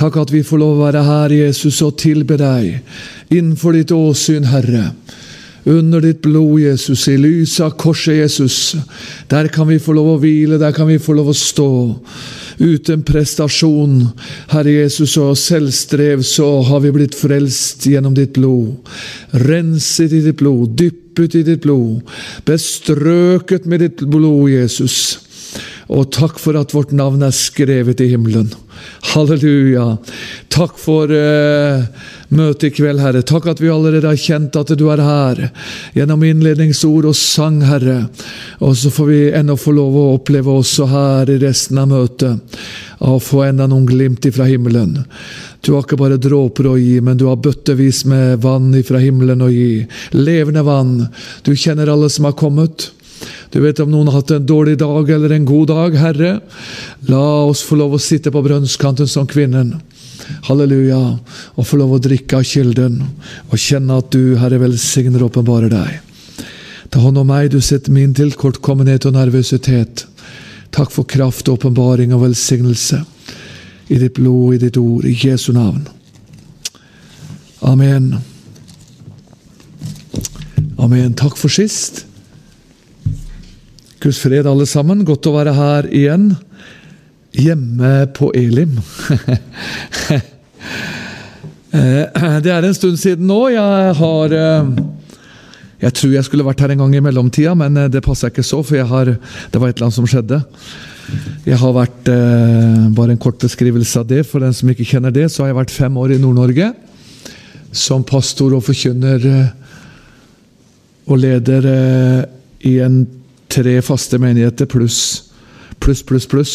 [0.00, 2.78] Takk at vi får lov å være her, Jesus, og tilbe deg
[3.28, 4.94] innenfor ditt åsyn, Herre.
[5.68, 8.78] Under ditt blod, Jesus, i lyset av korset, Jesus.
[9.28, 11.68] Der kan vi få lov å hvile, der kan vi få lov å stå.
[12.60, 14.06] Uten prestasjon,
[14.54, 18.80] Herre Jesus, og selvstrev, så har vi blitt frelst gjennom ditt blod.
[19.36, 22.00] Renset i ditt blod, dyppet i ditt blod,
[22.48, 25.18] bestrøket med ditt blod, Jesus.
[25.90, 28.52] Og takk for at vårt navn er skrevet i himmelen.
[29.10, 29.96] Halleluja.
[30.52, 31.82] Takk for uh,
[32.30, 33.22] møtet i kveld, Herre.
[33.26, 35.42] Takk at vi allerede har kjent at du er her,
[35.96, 38.04] gjennom innledningsord og sang, Herre.
[38.62, 42.60] Og så får vi ennå få lov å oppleve også her i resten av møtet,
[43.00, 45.00] å få enda noen glimt ifra himmelen.
[45.64, 49.42] Du har ikke bare dråper å gi, men du har bøttevis med vann ifra himmelen
[49.44, 49.82] å gi.
[50.16, 50.96] Levende vann.
[51.44, 52.90] Du kjenner alle som har kommet.
[53.50, 56.36] Du vet om noen har hatt en dårlig dag eller en god dag, Herre.
[57.10, 59.72] La oss få lov å sitte på brønnskanten som kvinnen.
[60.46, 61.00] Halleluja.
[61.58, 63.00] Og få lov å drikke av kilden.
[63.50, 66.46] Og kjenne at du, Herre, velsigner og åpenbarer deg.
[66.90, 70.06] Ta hånd om meg, du setter min tilkortkommenhet og nervøsitet.
[70.74, 73.02] Takk for kraft, åpenbaring og velsignelse.
[73.90, 75.88] I ditt blod, i ditt ord, i Jesu navn.
[77.66, 78.12] Amen.
[80.78, 81.18] Amen.
[81.18, 82.04] Takk for sist.
[84.00, 85.02] Guds fred, alle sammen.
[85.04, 86.30] Godt å være her igjen.
[87.36, 88.78] Hjemme på Elim.
[91.70, 93.42] det er en stund siden nå.
[93.52, 94.36] Jeg har
[95.80, 98.62] Jeg tror jeg skulle vært her en gang i mellomtida, men det passer ikke så,
[98.64, 99.12] for har,
[99.52, 100.40] det var et eller annet som skjedde.
[101.44, 102.10] Jeg har vært
[102.96, 105.60] Bare en kort beskrivelse av det, for den som ikke kjenner det, så har jeg
[105.60, 106.72] vært fem år i Nord-Norge
[107.70, 109.28] som pastor og forkynner
[111.04, 111.68] og leder
[112.66, 113.02] i en
[113.50, 115.30] tre faste menigheter pluss
[115.80, 116.54] pluss, pluss, pluss.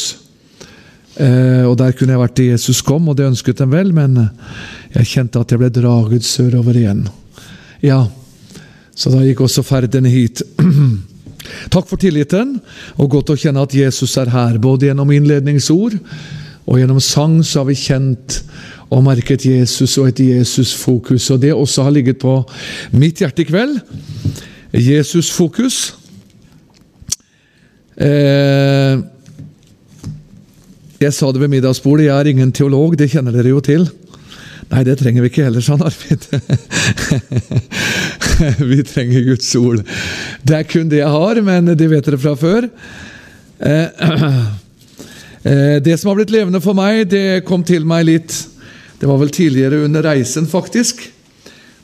[1.15, 4.19] Eh, og Der kunne jeg vært til Jesus kom, og det ønsket dem vel, men
[4.93, 7.07] jeg kjente at jeg ble draget sørover igjen.
[7.83, 8.05] Ja,
[8.95, 10.39] Så da gikk også ferdene hit.
[11.73, 12.61] Takk for tilliten,
[12.95, 14.55] og godt å kjenne at Jesus er her.
[14.55, 15.97] Både gjennom innledningsord
[16.63, 18.37] og gjennom sang så har vi kjent
[18.87, 21.27] og merket Jesus og et Jesus-fokus.
[21.35, 22.37] Og det også har ligget på
[22.95, 23.81] mitt hjerte i kveld.
[24.71, 26.04] Jesus-fokus.
[27.95, 29.03] Eh,
[30.99, 33.87] jeg sa det ved middagsbordet, jeg er ingen teolog, det kjenner dere jo til.
[34.71, 36.25] Nei, det trenger vi ikke heller, sa Arvid.
[38.71, 39.83] vi trenger Guds ord.
[40.43, 42.67] Det er kun det jeg har, men det vet dere fra før.
[43.59, 44.07] Eh,
[45.51, 48.35] eh, det som har blitt levende for meg, det kom til meg litt
[48.99, 51.03] Det var vel tidligere under reisen, faktisk.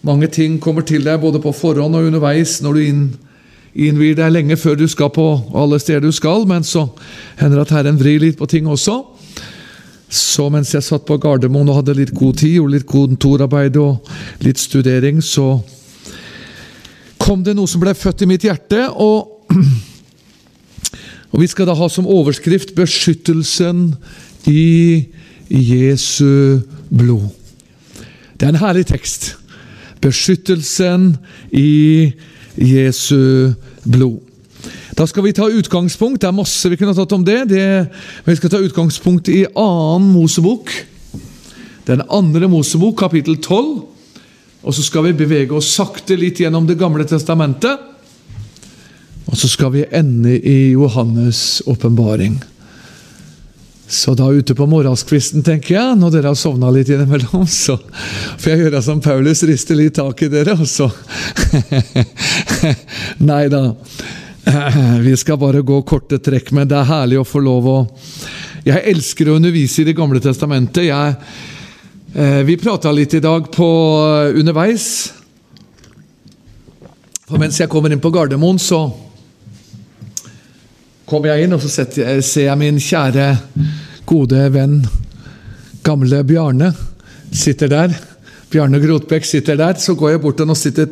[0.07, 3.03] Mange ting kommer til deg både på forhånd og underveis når du inn
[3.73, 6.87] innvier deg lenge før du skal på alle steder du skal, men så
[7.39, 8.99] hender det at Herren vrir litt på ting også.
[10.11, 14.09] Så mens jeg satt på Gardermoen og hadde litt god tid, gjorde litt kontorarbeid og
[14.43, 15.61] litt studering, så
[17.21, 18.89] kom det noe som ble født i mitt hjerte.
[18.91, 19.55] Og,
[21.31, 23.93] og vi skal da ha som overskrift 'Beskyttelsen
[24.51, 25.05] i
[25.47, 26.59] Jesu
[26.91, 27.31] blod'.
[28.35, 29.37] Det er en herlig tekst.
[30.01, 31.15] Beskyttelsen
[31.53, 32.40] i Jesu blod.
[34.97, 37.49] Da skal vi ta utgangspunkt Det er masse vi kunne tatt om det.
[37.49, 37.87] det
[38.25, 40.69] vi skal ta utgangspunkt i annen Mosebok.
[41.87, 43.87] Den andre Mosebok, kapittel 12.
[44.61, 47.87] Og så skal vi bevege oss sakte litt gjennom Det gamle testamentet.
[49.25, 52.41] Og så skal vi ende i Johannes' åpenbaring.
[53.91, 57.75] Så da ute på morgenskvisten, tenker jeg, når dere har sovna litt innimellom, så
[58.39, 60.87] får jeg gjøre som Paulus, riste litt tak i dere, og så
[63.31, 63.65] Nei da.
[65.07, 67.75] Vi skal bare gå korte trekk, men det er herlig å få lov å
[68.63, 70.87] Jeg elsker å undervise i Det gamle testamentet.
[70.87, 71.15] Jeg,
[72.15, 73.69] eh, vi prata litt i dag på
[74.39, 74.87] underveis.
[77.27, 78.85] For mens jeg kommer inn på Gardermoen, så
[81.11, 83.31] kommer jeg inn, og så setter, ser jeg min kjære,
[84.09, 84.81] gode venn,
[85.85, 86.73] gamle Bjarne,
[87.31, 87.93] sitter der.
[88.51, 89.79] Bjarne Grotbekk sitter der.
[89.79, 90.89] Så går jeg bort til han og sitter,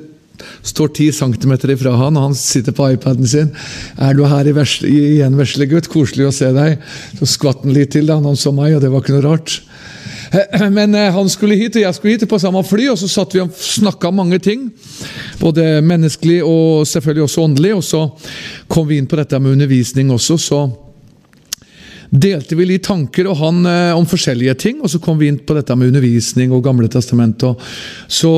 [0.64, 3.52] står ti centimeter ifra han, og han sitter på iPaden sin.
[3.98, 5.90] 'Er du her i vesle, igjen, veslegutt?
[5.92, 6.78] Koselig å se deg.'
[7.20, 9.62] Så skvatt han litt til da han så meg, og det var ikke noe rart.
[10.78, 13.34] Men eh, han skulle hit, og jeg skulle hit på samme fly, og så satt
[13.36, 14.70] vi og snakka mange ting.
[15.40, 17.74] Både menneskelig og selvfølgelig også åndelig.
[17.76, 18.04] Og så
[18.68, 20.62] kom vi inn på dette med undervisning også, så
[22.10, 24.84] delte vi litt tanker og han eh, om forskjellige ting.
[24.84, 27.70] Og så kom vi inn på dette med undervisning og Gamle testamentet.
[28.08, 28.32] Så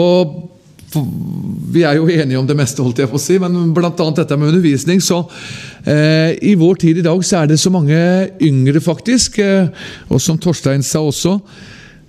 [1.72, 3.92] vi er jo enige om det meste, holdt jeg på å si, men bl.a.
[3.92, 5.02] dette med undervisning.
[5.04, 5.22] så
[5.88, 7.98] eh, I vår tid i dag så er det så mange
[8.44, 9.70] yngre, faktisk, eh,
[10.10, 11.38] og som Torstein sa også,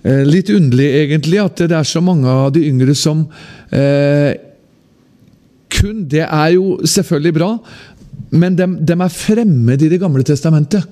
[0.03, 3.25] eh, litt underlig, egentlig, at det er så mange av de yngre som
[3.71, 4.33] eh,
[5.73, 7.49] kun Det er jo selvfølgelig bra,
[8.33, 10.85] men de, er fremmed i Det gamle testamentet.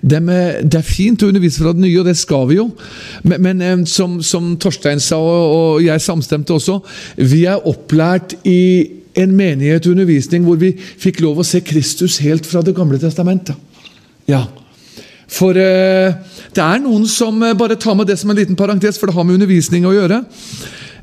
[0.00, 2.68] De med, det er fint å undervise fra det nye, og det skal vi jo.
[3.24, 6.78] Men, men eh, som, som, Torstein sa, og, jeg samstemte også,
[7.18, 8.60] vi er opplært i
[9.18, 13.58] en menighet undervisning hvor vi fikk lov å se Kristus helt fra Det gamle testamentet.
[14.30, 14.44] Ja.
[15.28, 16.14] For eh,
[16.54, 19.16] det er noen som eh, bare tar med det som en liten parentes, for det
[19.18, 20.22] har med undervisning å gjøre.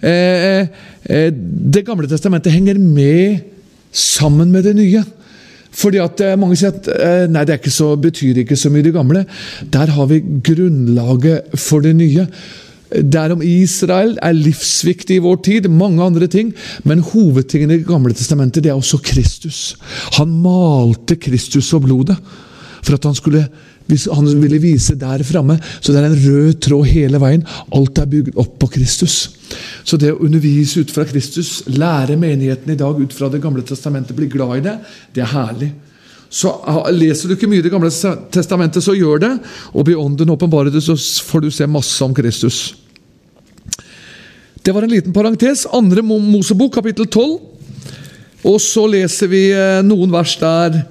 [0.05, 0.71] Eh,
[1.03, 1.29] eh,
[1.75, 3.43] det gamle testamentet henger med
[3.91, 5.03] sammen med det nye.
[5.75, 8.85] Fordi at eh, Mange sier at eh, nei, det ikke så, betyr ikke så mye
[8.85, 9.25] det gamle.
[9.73, 12.27] Der har vi grunnlaget for det nye.
[12.95, 16.53] Derom Israel er livsviktig i vår tid, mange andre ting.
[16.83, 19.75] Men hovedtingen i Det gamle testamentet det er også Kristus.
[20.19, 22.17] Han malte Kristus og blodet
[22.85, 23.47] for at han skulle
[23.87, 25.59] han ville vise der framme.
[25.79, 27.45] Så det er en rød tråd hele veien.
[27.75, 29.17] Alt er bygd opp på Kristus.
[29.85, 33.61] Så det å undervise ut fra Kristus, lære menigheten i dag ut fra Det gamle
[33.61, 34.77] testamentet, bli glad i det,
[35.13, 35.71] det er herlig.
[36.29, 36.49] Så
[36.91, 37.91] Leser du ikke mye i Det gamle
[38.33, 39.33] testamentet, så gjør det.
[39.73, 42.73] Og blir ånden åpenbare det, så får du se masse om Kristus.
[44.65, 45.67] Det var en liten parentes.
[45.69, 47.37] Andre Mosebok, kapittel 12.
[48.45, 50.81] Og så leser vi eh, noen vers der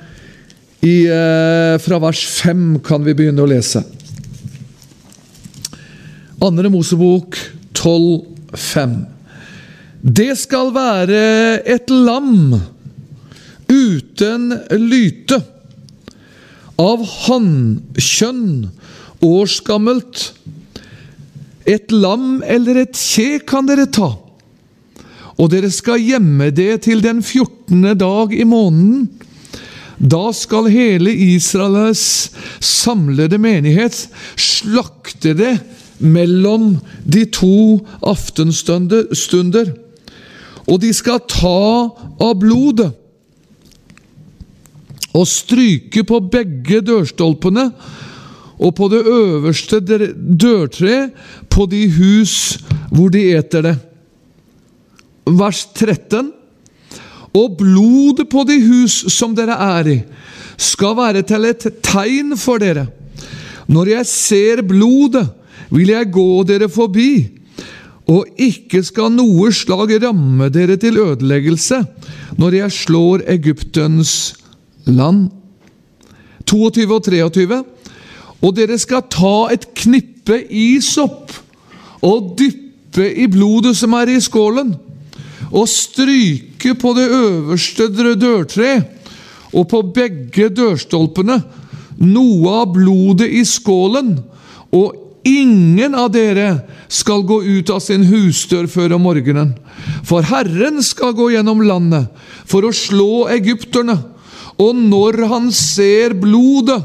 [0.84, 3.80] i, eh, fra vers 5 kan vi begynne å lese.
[6.44, 7.38] Andre Mosebok
[7.72, 8.94] 12, 5.
[10.04, 12.60] Det skal være et lam
[13.72, 15.40] uten lyte,
[16.74, 18.68] av hannkjønn,
[19.24, 20.32] årsgammelt.
[21.64, 24.10] Et lam eller et kje kan dere ta,
[25.38, 27.94] og dere skal gjemme det til den 14.
[27.96, 29.13] dag i måneden.
[29.98, 33.96] Da skal hele Israels samlede menighet
[34.36, 35.54] slakte det
[35.98, 39.72] mellom de to aftenstunder.
[40.64, 41.58] Og de skal ta
[42.24, 42.90] av blodet
[45.14, 47.68] og stryke på begge dørstolpene
[48.58, 51.14] og på det øverste dørtreet
[51.50, 52.34] på de hus
[52.90, 53.74] hvor de eter det.
[55.24, 56.32] Vers 13.
[57.34, 59.98] Og blodet på de hus som dere er i,
[60.56, 62.86] skal være til et tegn for dere.
[63.66, 65.26] Når jeg ser blodet,
[65.74, 67.26] vil jeg gå dere forbi,
[68.06, 71.78] og ikke skal noe slag ramme dere til ødeleggelse
[72.36, 74.34] når jeg slår Egyptens
[74.84, 75.30] land.
[76.44, 77.60] 22 og 23.
[78.44, 81.32] Og dere skal ta et knippe isopp
[82.04, 84.74] og dyppe i blodet som er i skålen,
[85.50, 88.90] og stryke på det øverste dørtreet
[89.54, 91.38] og på begge dørstolpene
[92.00, 94.16] noe av blodet i skålen,
[94.74, 94.94] og
[95.24, 99.54] ingen av dere skal gå ut av sin husdør før om morgenen.
[100.06, 102.10] For Herren skal gå gjennom landet
[102.50, 103.96] for å slå egypterne,
[104.60, 106.82] og når han ser blodet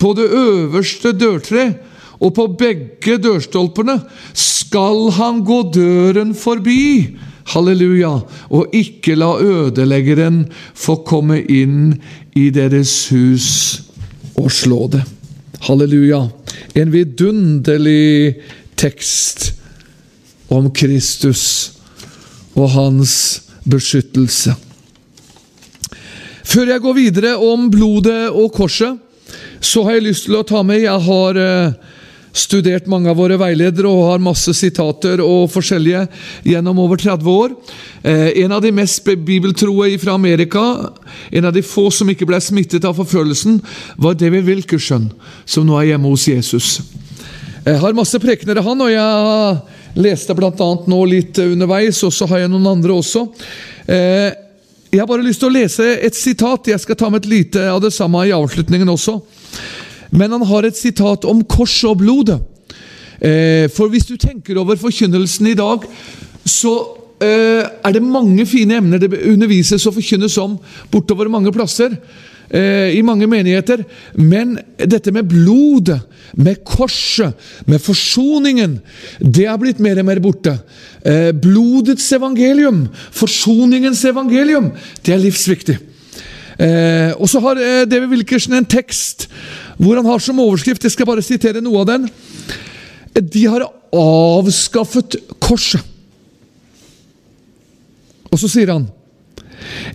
[0.00, 1.82] på det øverste dørtreet
[2.16, 3.98] og på begge dørstolpene,
[4.32, 7.18] skal han gå døren forbi
[7.52, 8.12] Halleluja!
[8.50, 10.44] Og ikke la ødeleggeren
[10.74, 11.94] få komme inn
[12.36, 13.48] i deres hus
[14.36, 15.04] og slå det.
[15.66, 16.26] Halleluja!
[16.76, 18.36] En vidunderlig
[18.76, 19.52] tekst
[20.52, 21.72] om Kristus
[22.56, 23.14] og hans
[23.66, 24.54] beskyttelse.
[26.46, 28.98] Før jeg går videre om blodet og korset,
[29.60, 31.72] så har jeg lyst til å ta med Jeg har eh,
[32.36, 36.04] studert mange av våre veiledere og har masse sitater og forskjellige
[36.46, 37.54] gjennom over 30 år.
[38.02, 40.62] Eh, en av de mest bibeltroe fra Amerika,
[41.30, 43.60] en av de få som ikke ble smittet av forfølgelsen,
[43.96, 45.10] var David Wilkerson,
[45.44, 46.70] som nå er hjemme hos Jesus.
[47.66, 50.68] Jeg har masse prekener av han, og jeg leste bl.a.
[50.86, 53.24] nå litt underveis, og så har jeg noen andre også.
[53.90, 54.28] Eh,
[54.92, 56.70] jeg har bare lyst til å lese et sitat.
[56.70, 59.18] Jeg skal ta med et lite av det samme i avslutningen også.
[60.16, 62.40] Men han har et sitat om korset og blodet.
[63.20, 65.84] Eh, for hvis du tenker over forkynnelsen i dag,
[66.46, 66.74] så
[67.22, 70.58] eh, er det mange fine emner det undervises og forkynnes om
[70.92, 71.96] bortover mange plasser.
[72.46, 73.82] Eh, I mange menigheter.
[74.14, 76.00] Men dette med blodet,
[76.36, 77.32] med korset,
[77.66, 78.78] med forsoningen,
[79.20, 80.56] det er blitt mer og mer borte.
[81.40, 84.72] Blodets evangelium, forsoningens evangelium,
[85.06, 85.76] det er livsviktig.
[87.16, 89.28] Og så har David Wilkerson en tekst
[89.76, 92.06] hvor han har som overskrift Jeg skal bare sitere noe av den.
[93.16, 93.66] De har
[93.96, 95.82] avskaffet korset.
[98.32, 98.88] Og så sier han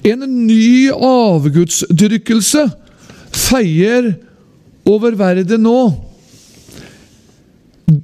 [0.07, 2.65] En ny avgudsdyrkelse
[3.31, 4.13] feier
[4.89, 5.79] over verden nå.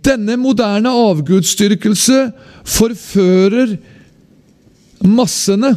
[0.06, 2.20] Denne moderne avgudsdyrkelse
[2.68, 3.78] forfører
[5.08, 5.74] massene.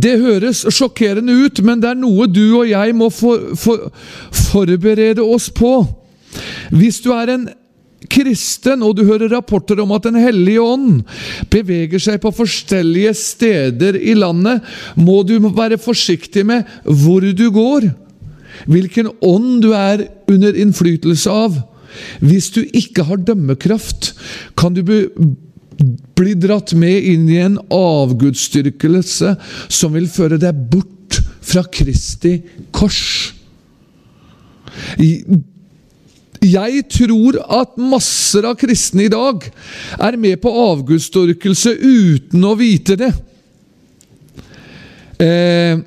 [0.00, 3.88] Det høres sjokkerende ut, men det er noe du og jeg må for, for,
[4.50, 5.80] forberede oss på.
[6.70, 7.48] Hvis du er en
[8.10, 11.02] kristen, og du hører rapporter om at Den hellige ånd
[11.52, 14.62] beveger seg på forskjellige steder i landet,
[14.96, 17.90] må du være forsiktig med hvor du går,
[18.70, 21.60] hvilken ånd du er under innflytelse av.
[22.22, 24.14] Hvis du ikke har dømmekraft,
[24.56, 24.82] kan du
[25.80, 29.34] bli bli dratt med inn i en avgudsdyrkelse
[29.72, 32.36] som vil føre deg bort fra Kristi
[32.74, 33.32] kors.
[36.40, 39.44] Jeg tror at masser av kristne i dag
[40.00, 43.10] er med på avgudsdyrkelse uten å vite det.
[45.20, 45.80] Eh,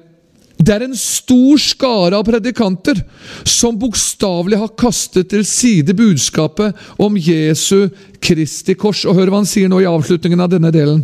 [0.64, 3.02] det er en stor skare av predikanter
[3.48, 7.90] som bokstavelig har kastet til side budskapet om Jesu
[8.24, 9.04] Kristi kors.
[9.10, 11.04] Og hør hva han sier nå i avslutningen av denne delen.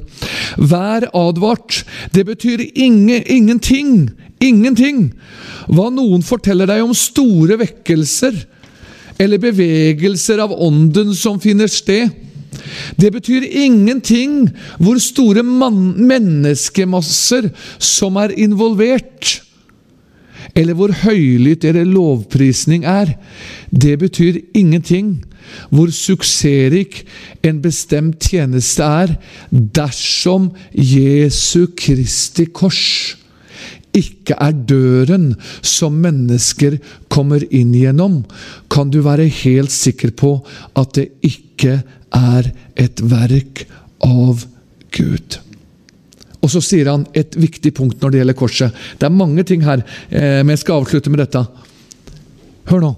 [0.55, 1.81] Vær advart.
[2.15, 4.07] Det betyr inge, ingenting,
[4.39, 5.09] ingenting,
[5.67, 8.39] hva noen forteller deg om store vekkelser
[9.19, 12.07] eller bevegelser av ånden som finner sted.
[12.95, 14.49] Det betyr ingenting
[14.79, 17.49] hvor store menneskemasser
[17.81, 19.41] som er involvert,
[20.57, 23.13] eller hvor høylytt dere lovprisning er.
[23.71, 25.19] Det betyr ingenting
[25.73, 27.03] hvor suksessrik
[27.45, 29.15] en bestemt tjeneste er,
[29.49, 33.15] dersom Jesu Kristi kors
[33.97, 35.31] ikke er døren
[35.65, 36.77] som mennesker
[37.09, 38.21] kommer inn gjennom,
[38.69, 40.35] kan du være helt sikker på
[40.77, 41.79] at det ikke
[42.15, 43.65] er et verk
[44.05, 44.45] av
[44.93, 45.39] Gud.
[46.39, 48.81] Og så sier han et viktig punkt når det gjelder korset.
[48.99, 51.43] Det er mange ting her, eh, men jeg skal avslutte med dette.
[52.69, 52.91] Hør nå.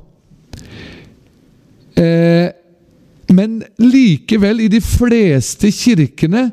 [1.98, 2.50] Eh,
[3.32, 6.50] men likevel, i de fleste kirkene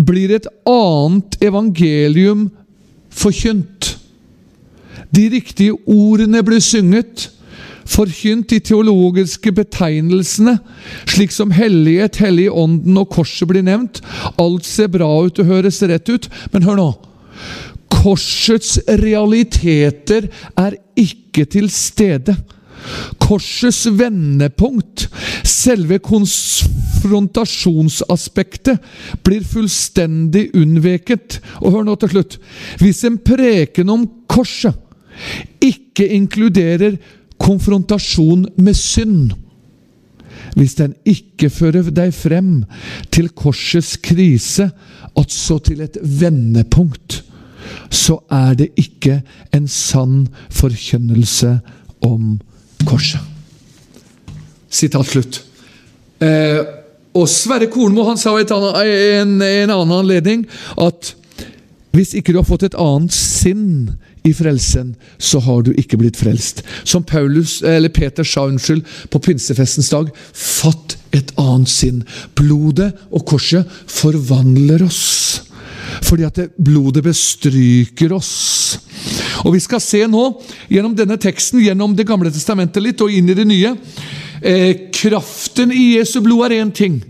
[0.00, 2.48] blir et annet evangelium
[3.12, 3.96] forkynt.
[5.10, 7.28] De riktige ordene blir synget,
[7.90, 10.58] forkynt de teologiske betegnelsene,
[11.10, 14.00] slik som hellighet, hellig ånden og korset blir nevnt.
[14.40, 16.90] Alt ser bra ut og høres rett ut, men hør nå.
[17.90, 20.22] Korsets realiteter
[20.58, 22.36] er ikke til stede.
[23.20, 25.08] Korsets vendepunkt,
[25.44, 28.78] selve konfrontasjonsaspektet,
[29.26, 31.40] blir fullstendig unnveket.
[31.60, 32.32] Og hør nå til slutt.
[32.80, 34.74] Hvis en preken om korset
[35.60, 36.96] ikke inkluderer
[37.50, 39.32] konfrontasjon med synd,
[40.56, 42.62] hvis den ikke fører deg frem
[43.12, 44.70] til korsets krise,
[45.18, 47.20] altså til et vendepunkt,
[47.90, 49.20] så er det ikke
[49.54, 51.58] en sann forkynnelse
[52.06, 52.38] om
[52.88, 53.20] korset.
[54.70, 55.40] Sitat slutt.
[56.22, 56.60] Eh,
[57.16, 60.44] og Sverre Kornmo han sa i en, en, annen anledning
[60.78, 61.14] at
[61.90, 66.18] hvis ikke du har fått et annet sinn i frelsen, så har du ikke blitt
[66.20, 66.62] frelst.
[66.84, 70.10] Som Paulus, eller Peter sa unnskyld, på pinsefestens dag.
[70.32, 72.02] Fatt et annet sinn.
[72.38, 75.46] Blodet og korset forvandler oss.
[76.06, 78.78] Fordi at det, blodet bestryker oss.
[79.44, 80.24] Og Vi skal se nå,
[80.70, 83.74] gjennom denne teksten, gjennom Det gamle testamentet litt, og inn i det nye
[84.42, 87.00] eh, Kraften i Jesu blod er én ting.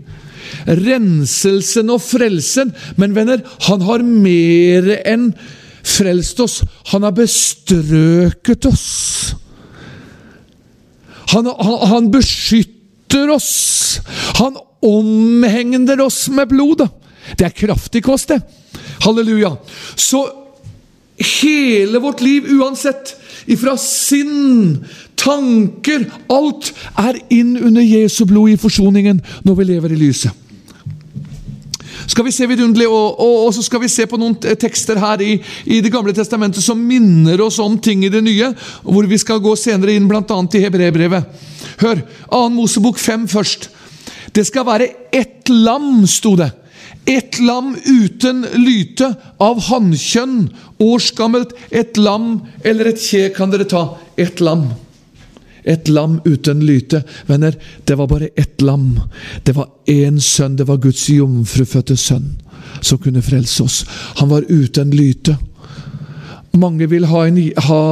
[0.65, 2.71] Renselsen og frelsen.
[2.95, 5.31] Men venner, han har mer enn
[5.83, 6.61] frelst oss.
[6.91, 8.89] Han har bestrøket oss.
[11.31, 13.99] Han, han, han beskytter oss.
[14.39, 16.89] Han omhegner oss med blodet.
[17.37, 18.41] Det er kraftig kost, det.
[19.05, 19.55] Halleluja.
[19.95, 20.25] Så
[21.21, 24.81] hele vårt liv, uansett, ifra sinn,
[25.15, 30.33] tanker, alt, er inn under Jesu blod i forsoningen når vi lever i lyset.
[32.11, 35.21] Skal vi se vidunderlig, og, og, og, så skal vi se på noen tekster her
[35.23, 38.49] i, i, Det gamle testamentet som minner oss om ting i det nye,
[38.83, 40.23] hvor vi skal gå senere inn bl.a.
[40.27, 41.45] i Hebreerbrevet.
[41.79, 42.41] Hør, 2.
[42.57, 43.69] Mosebok 5 først.
[44.35, 46.51] Det skal være ett lam, sto det.
[47.07, 49.07] Et lam uten lyte,
[49.41, 50.49] av hannkjønn,
[50.83, 51.55] årsgammelt.
[51.71, 53.87] Et lam eller et kje kan dere ta.
[54.19, 54.67] Et lam.
[55.63, 57.03] Et lam uten lyte.
[57.27, 57.55] Venner,
[57.87, 58.99] det var bare ett lam.
[59.43, 60.57] Det var én sønn.
[60.57, 62.37] Det var Guds jomfrufødte sønn
[62.81, 63.85] som kunne frelse oss.
[64.19, 65.37] Han var uten lyte.
[66.53, 67.83] Mange vil ha, en, ha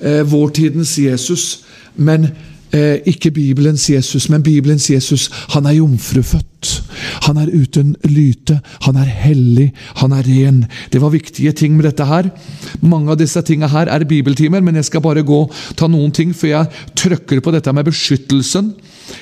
[0.00, 1.60] eh, vårtidens Jesus,
[1.96, 2.28] men
[2.72, 5.30] Eh, ikke Bibelens Jesus, men Bibelens Jesus.
[5.48, 6.82] Han er jomfrufødt.
[7.26, 8.58] Han er uten lyte.
[8.86, 9.70] Han er hellig.
[10.02, 10.62] Han er ren.
[10.92, 12.30] Det var viktige ting med dette her.
[12.80, 15.44] Mange av disse tingene her er bibeltimer, men jeg skal bare gå
[15.78, 18.72] ta noen ting før jeg trykker på dette med beskyttelsen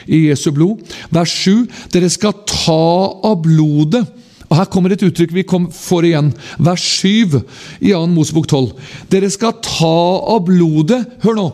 [0.07, 0.83] i Jesu blod.
[1.15, 1.67] Vers 7.
[1.95, 2.83] Dere skal ta
[3.27, 4.05] av blodet.
[4.47, 6.33] Og Her kommer et uttrykk vi får igjen.
[6.63, 7.41] Vers 7
[7.81, 8.03] i 2.
[8.15, 8.75] Mosebok 12.
[9.11, 9.97] Dere skal ta
[10.35, 11.47] av blodet Hør nå!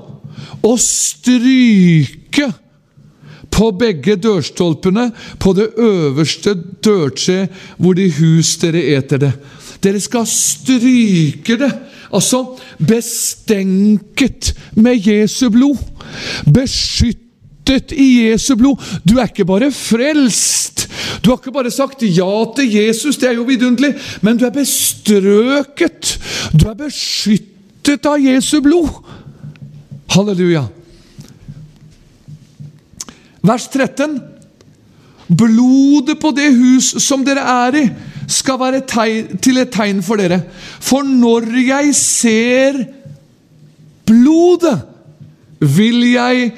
[0.62, 2.50] Og stryke
[3.52, 6.54] på begge dørstolpene på det øverste
[6.84, 9.32] dørtre hvor de hus dere eter det.
[9.82, 11.72] Dere skal stryke det.
[12.12, 12.44] Altså
[12.78, 15.78] bestenket med Jesu blod.
[16.54, 18.76] Beskyttet i Jesu blod.
[19.08, 20.86] Du er ikke bare frelst.
[21.24, 24.54] Du har ikke bare sagt ja til Jesus, det er jo vidunderlig, men du er
[24.54, 26.18] bestrøket.
[26.52, 28.90] Du er beskyttet av Jesu blod.
[30.12, 30.66] Halleluja.
[33.42, 34.20] Vers 13.
[35.28, 37.84] Blodet på det hus som dere er i,
[38.30, 40.42] skal være tegn, til et tegn for dere.
[40.80, 42.82] For når jeg ser
[44.06, 44.78] blodet,
[45.62, 46.52] vil jeg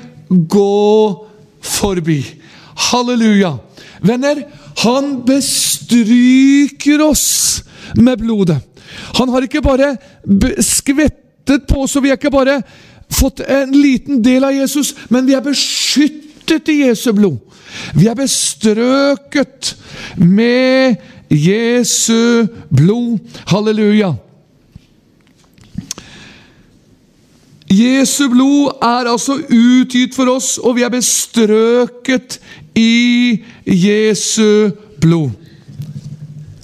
[0.49, 1.27] gå
[1.65, 2.19] forbi.
[2.91, 3.55] Halleluja.
[4.05, 4.43] Venner,
[4.85, 7.63] han bestryker oss
[7.97, 8.59] med blodet.
[9.19, 9.95] Han har ikke bare
[10.63, 12.61] skvettet på oss, og vi har ikke bare
[13.13, 17.37] fått en liten del av Jesus, men vi er beskyttet i Jesu blod.
[17.95, 19.77] Vi er bestrøket
[20.17, 20.97] med
[21.31, 22.47] Jesu
[22.77, 23.19] blod.
[23.47, 24.13] Halleluja.
[27.75, 32.39] Jesu blod er altså utgitt for oss, og vi er bestrøket
[32.79, 34.71] i Jesu
[35.01, 35.31] blod.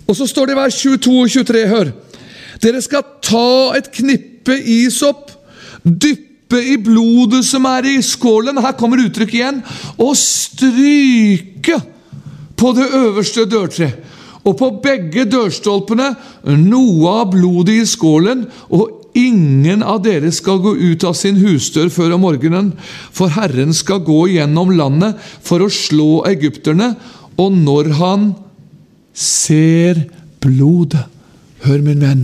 [0.06, 1.92] Og så står det i vers 22 og 23, hør.
[2.62, 5.30] Dere skal ta et knippe isopp,
[5.84, 9.60] dyppe i blodet som er i skålen, her kommer uttrykket igjen,
[10.00, 11.78] og stryke
[12.58, 13.92] på det øverste dørtre.
[14.40, 16.14] Og på begge dørstolpene
[16.58, 21.90] noe av blodet i skålen, og ingen av dere skal gå ut av sin husdør
[21.92, 22.72] før om morgenen,
[23.12, 26.94] for Herren skal gå gjennom landet for å slå egypterne,
[27.40, 28.30] og når han
[29.16, 30.06] ser
[30.42, 31.06] blodet
[31.60, 32.22] Hør, min venn.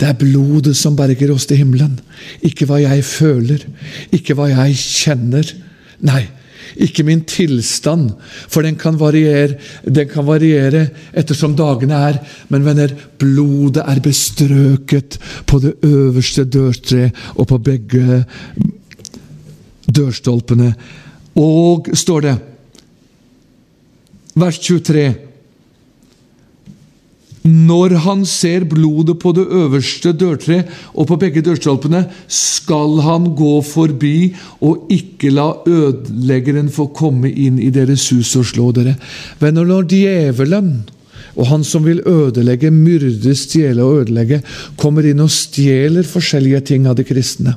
[0.00, 1.98] Det er blodet som berger oss til himmelen.
[2.46, 3.66] Ikke hva jeg føler,
[4.16, 5.50] ikke hva jeg kjenner.
[6.08, 6.22] Nei,
[6.80, 8.10] ikke min tilstand,
[8.48, 12.20] for den kan variere, den kan variere ettersom dagene er.
[12.48, 18.22] Men venner, blodet er bestrøket på det øverste dørtre og på begge
[19.90, 20.72] dørstolpene.
[21.40, 22.36] Og, står det,
[24.40, 25.29] vers 23
[27.50, 33.52] når han ser blodet på det øverste dørtreet og på begge dørstolpene, skal han gå
[33.66, 34.14] forbi
[34.66, 38.96] og ikke la ødeleggeren få komme inn i deres hus og slå dere.
[39.42, 40.72] Venner, når djevelen
[41.38, 44.40] og han som vil ødelegge, myrde, stjele og ødelegge,
[44.80, 47.54] kommer inn og stjeler forskjellige ting av de kristne,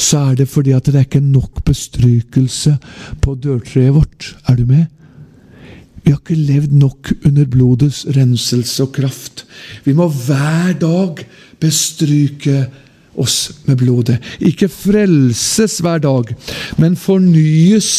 [0.00, 2.76] så er det fordi at det er ikke nok bestrykelse
[3.20, 4.30] på dørtreet vårt.
[4.48, 4.86] Er du med?
[6.10, 9.44] Vi har ikke levd nok under blodets renselse og kraft.
[9.84, 11.20] Vi må hver dag
[11.62, 12.64] bestryke
[13.14, 14.16] oss med blodet.
[14.42, 16.32] Ikke frelses hver dag,
[16.82, 17.92] men fornyes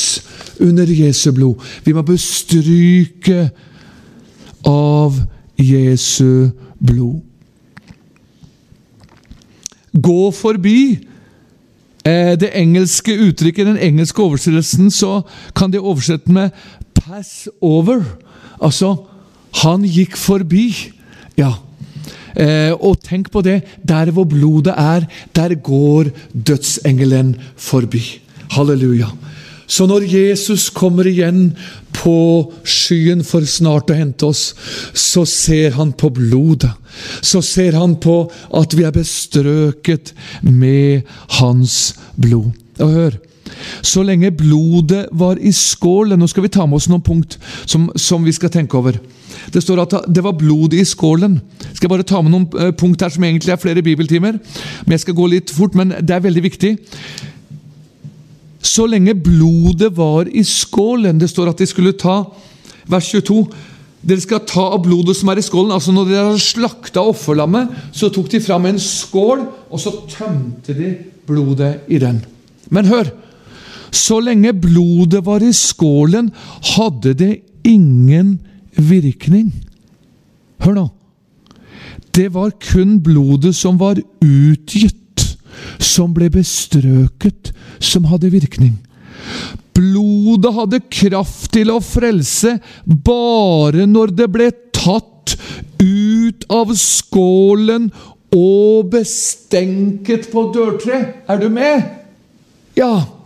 [0.60, 1.64] under Jesu blod.
[1.86, 3.46] Vi må bestryke
[4.68, 5.16] av
[5.56, 6.52] Jesu
[6.84, 7.22] blod.
[9.96, 11.00] Gå forbi.
[12.04, 15.22] Eh, det engelske uttrykket, den engelske oversettelsen, så
[15.56, 16.50] kan det oversette med
[17.02, 18.04] pass over.
[18.62, 18.96] Altså,
[19.64, 20.70] han gikk forbi.
[21.40, 21.56] Ja.
[22.36, 23.62] Eh, og tenk på det.
[23.88, 28.04] Der hvor blodet er, der går dødsengelen forbi.
[28.52, 29.12] Halleluja.
[29.72, 31.54] Så når Jesus kommer igjen
[31.96, 34.50] på skyen for snart å hente oss,
[34.92, 36.74] så ser han på blodet.
[37.24, 38.26] Så ser han på
[38.60, 40.12] at vi er bestrøket
[40.44, 41.08] med
[41.40, 42.52] hans blod.
[42.84, 43.16] Og hør,
[43.82, 47.90] så lenge blodet var i skålen Nå skal vi ta med oss noen punkt som,
[47.96, 49.00] som vi skal tenke over.
[49.54, 51.40] Det står at det var blod i skålen.
[51.74, 54.38] Skal Jeg bare ta med noen eh, punkt her som egentlig er flere bibeltimer.
[54.86, 56.76] Men Jeg skal gå litt fort, men det er veldig viktig.
[58.62, 62.22] Så lenge blodet var i skålen Det står at de skulle ta
[62.92, 63.40] Vers 22.
[64.02, 65.74] Dere skal ta av blodet som er i skålen.
[65.74, 70.74] altså Når dere har slakta offerlammet, så tok de fram en skål, og så tømte
[70.74, 70.96] de
[71.30, 72.24] blodet i den.
[72.70, 73.12] Men hør!
[73.92, 76.32] Så lenge blodet var i skålen,
[76.76, 77.34] hadde det
[77.68, 78.40] ingen
[78.76, 79.52] virkning.
[80.64, 80.88] Hør nå.
[82.12, 84.98] Det var kun blodet som var utgitt,
[85.80, 88.76] som ble bestrøket, som hadde virkning.
[89.76, 95.38] Blodet hadde kraft til å frelse bare når det ble tatt
[95.82, 97.90] ut av skålen
[98.36, 101.02] og bestenket på dørtre.
[101.28, 101.88] Er du med?
[102.80, 103.21] Ja.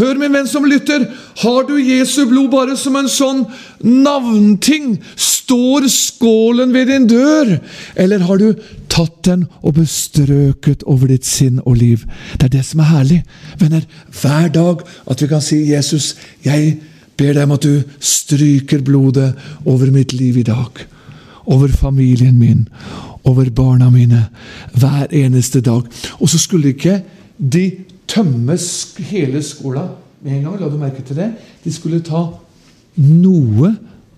[0.00, 1.02] Hør, min venn som lytter,
[1.42, 3.42] har du Jesu blod bare som en sånn
[3.84, 4.94] navnting?
[5.20, 7.58] Står skålen ved din dør?
[8.00, 8.54] Eller har du
[8.88, 12.06] tatt den og bestrøket over ditt sinn og liv?
[12.38, 13.18] Det er det som er herlig,
[13.60, 13.84] venner.
[14.22, 16.78] Hver dag at vi kan si, 'Jesus, jeg
[17.16, 19.34] ber deg om at du stryker blodet
[19.66, 20.86] over mitt liv i dag.'
[21.46, 22.68] Over familien min,
[23.24, 24.28] over barna mine.
[24.72, 25.82] Hver eneste dag.
[26.20, 27.02] Og så skulle ikke
[27.36, 28.56] de tømme
[29.10, 29.86] hele skåla
[30.20, 30.60] med en gang.
[30.60, 31.30] La du merke til det?
[31.64, 32.26] De skulle ta
[33.00, 33.74] noe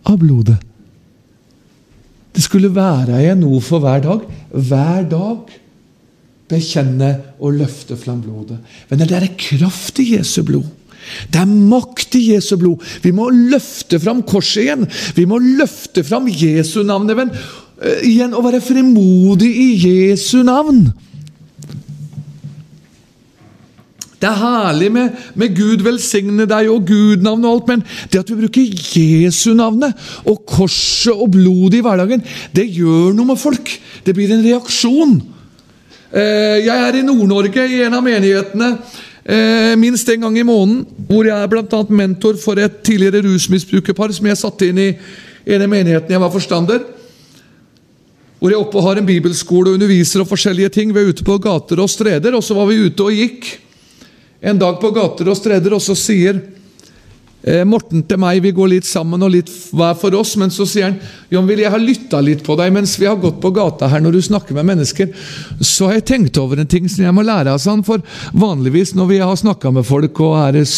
[0.08, 0.58] av blodet.
[2.32, 4.22] Det skulle være igjen noe for hver dag.
[4.52, 5.58] Hver dag
[6.52, 8.58] bekjenne og løfte fram blodet.
[8.88, 10.68] Men det er kraft i Jesu blod.
[11.32, 12.82] Det er makt i Jesu blod.
[13.02, 14.84] Vi må løfte fram korset igjen.
[15.16, 17.32] Vi må løfte fram Jesu navn igjen,
[18.06, 20.86] igjen og være frimodig i Jesu navn.
[24.22, 27.80] Det er herlig med, med, Gud velsigne deg og Gud-navnet og alt, men
[28.12, 29.98] det at vi bruker Jesu-navnet
[30.30, 32.22] og korset og blodet i hverdagen,
[32.54, 33.72] det gjør noe med folk.
[34.06, 35.16] Det blir en reaksjon.
[36.14, 38.68] Eh, jeg er i Nord-Norge, i en av menighetene,
[39.26, 41.82] eh, minst en gang i måneden, hvor jeg er bl.a.
[41.90, 44.88] mentor for et tidligere rusmisbrukerpar som jeg satte inn i
[45.50, 46.86] en av menighetene jeg var forstander.
[48.38, 50.94] Hvor jeg oppe har en bibelskole og underviser og forskjellige ting.
[50.94, 53.50] Vi er ute på gater og streder, og så var vi ute og gikk
[54.42, 56.40] en dag på gater og streder, og så sier
[57.46, 60.66] eh, Morten til meg Vi går litt sammen og litt hver for oss, men så
[60.66, 60.96] sier han
[61.30, 64.02] Jon, vil jeg ha lytta litt på deg mens vi har gått på gata her
[64.02, 65.12] når du snakker med mennesker.
[65.60, 68.02] Så har jeg tenkt over en ting som jeg må lære av sånn, for
[68.34, 70.74] vanligvis når vi har snakka med folk og æres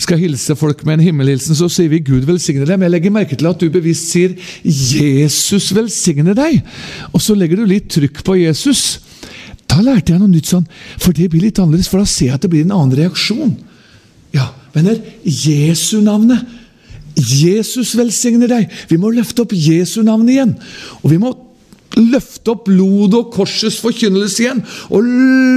[0.00, 2.78] skal hilse folk med en himmelhilsen, så sier vi 'Gud velsigne deg'.
[2.78, 6.62] Men jeg legger merke til at du bevisst sier 'Jesus velsigne deg'.
[7.12, 8.98] Og så legger du litt trykk på Jesus.
[9.70, 10.66] Da lærte jeg noe nytt sånn,
[10.98, 13.52] for det blir litt annerledes, for da ser jeg at det blir en annen reaksjon.
[14.34, 16.42] Ja, venner, Jesu navnet.
[17.20, 18.70] Jesus velsigner deg.
[18.90, 20.54] Vi må løfte opp Jesu navn igjen.
[21.02, 21.32] Og vi må
[21.98, 24.62] løfte opp blodet og korsets forkynnelse igjen.
[24.94, 25.06] Og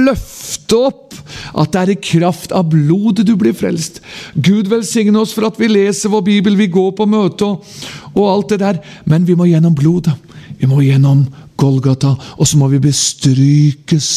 [0.08, 1.14] løfte opp
[1.54, 4.00] at det er i kraft av blodet du blir frelst.
[4.34, 7.74] Gud velsigne oss for at vi leser vår bibel, vi går på møte og,
[8.14, 8.82] og alt det der.
[9.08, 10.16] Men vi må gjennom blodet.
[10.58, 11.24] Vi må gjennom
[11.60, 14.08] Golgata, og så må vi bestrykes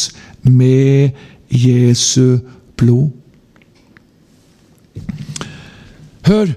[0.48, 1.16] med
[1.52, 2.38] Jesu
[2.76, 3.10] blod.
[6.28, 6.56] Hør!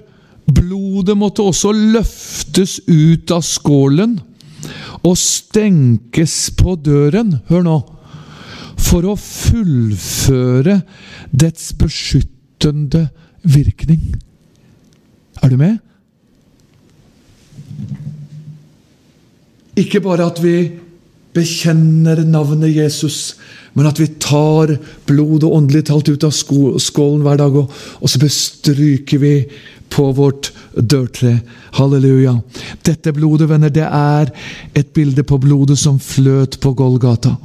[0.52, 4.16] Blodet måtte også løftes ut av skålen
[5.06, 7.36] og stenkes på døren.
[7.48, 7.78] Hør nå!
[8.82, 10.80] For å fullføre
[11.30, 13.06] dets beskyttende
[13.46, 14.02] virkning.
[15.40, 15.78] Er du med?
[19.78, 20.56] Ikke bare at vi
[21.32, 23.36] bekjenner navnet Jesus,
[23.72, 24.74] men at vi tar
[25.08, 29.36] blod og åndelig talt ut av skålen hver dag, og, og så bestryker vi
[29.92, 31.38] på vårt dørtre.
[31.76, 32.34] Halleluja.
[32.84, 34.32] Dette blodet, venner, det er
[34.76, 37.38] et bilde på blodet som fløt på Golgata.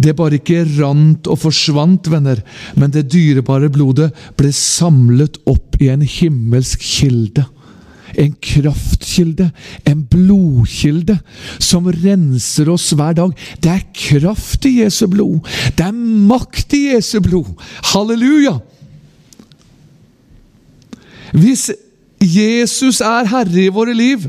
[0.00, 2.40] Det bare ikke rant og forsvant, venner,
[2.76, 7.44] men det dyrebare blodet ble samlet opp i en himmelsk kilde
[8.20, 9.48] en kraftkilde,
[9.88, 11.16] en blodkilde,
[11.58, 13.32] som renser oss hver dag.
[13.62, 15.38] Det er kraft i Jesu blod.
[15.76, 15.96] Det er
[16.30, 17.54] makt i Jesu blod.
[17.92, 18.58] Halleluja!
[21.30, 21.70] Hvis
[22.20, 24.26] Jesus er herre i våre liv,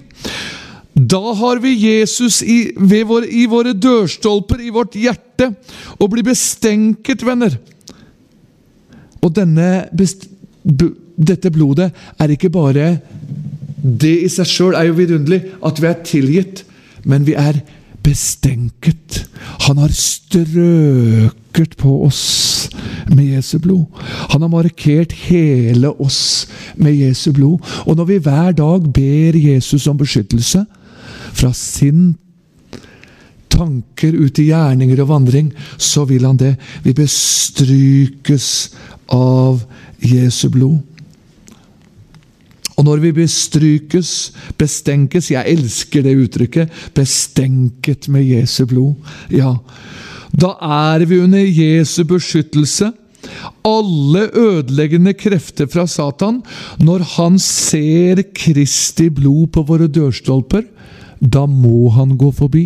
[0.94, 5.50] da har vi Jesus i, våre, i våre dørstolper, i vårt hjerte,
[5.98, 7.58] og blir bestenket, venner.
[9.22, 12.94] Og denne, dette blodet er ikke bare
[13.82, 16.64] det i seg sjøl er jo vidunderlig, at vi er tilgitt,
[17.04, 17.62] men vi er
[18.06, 19.26] bestenket.
[19.68, 22.70] Han har strøket på oss
[23.12, 23.86] med Jesu blod.
[24.34, 27.62] Han har markert hele oss med Jesu blod.
[27.86, 30.66] Og når vi hver dag ber Jesus om beskyttelse
[31.34, 32.14] fra sin
[33.52, 36.56] tanker ut i gjerninger og vandring, så vil han det.
[36.84, 38.48] Vi bestrykes
[39.12, 39.62] av
[40.02, 40.80] Jesu blod.
[42.82, 44.12] Og når vi bestrykes,
[44.58, 46.72] bestenkes Jeg elsker det uttrykket.
[46.98, 48.96] Bestenket med Jesu blod.
[49.30, 49.54] Ja,
[50.34, 52.90] da er vi under Jesu beskyttelse.
[53.62, 56.40] Alle ødeleggende krefter fra Satan,
[56.82, 60.66] når han ser Kristi blod på våre dørstolper,
[61.22, 62.64] da må han gå forbi.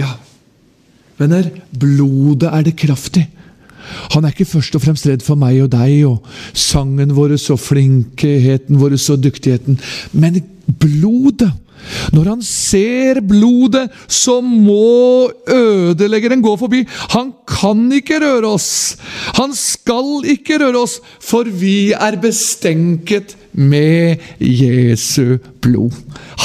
[0.00, 0.14] Ja,
[1.20, 3.26] venner, blodet er det kraftig.
[4.14, 6.26] Han er ikke først og fremst redd for meg og deg og
[6.56, 9.80] sangen vår og flinkheten vår og dyktigheten,
[10.12, 10.40] men
[10.80, 11.52] blodet.
[12.12, 16.82] Når han ser blodet, så må ødeleggeren gå forbi.
[17.14, 18.98] Han kan ikke røre oss.
[19.38, 25.96] Han skal ikke røre oss, for vi er bestenket med Jesu blod.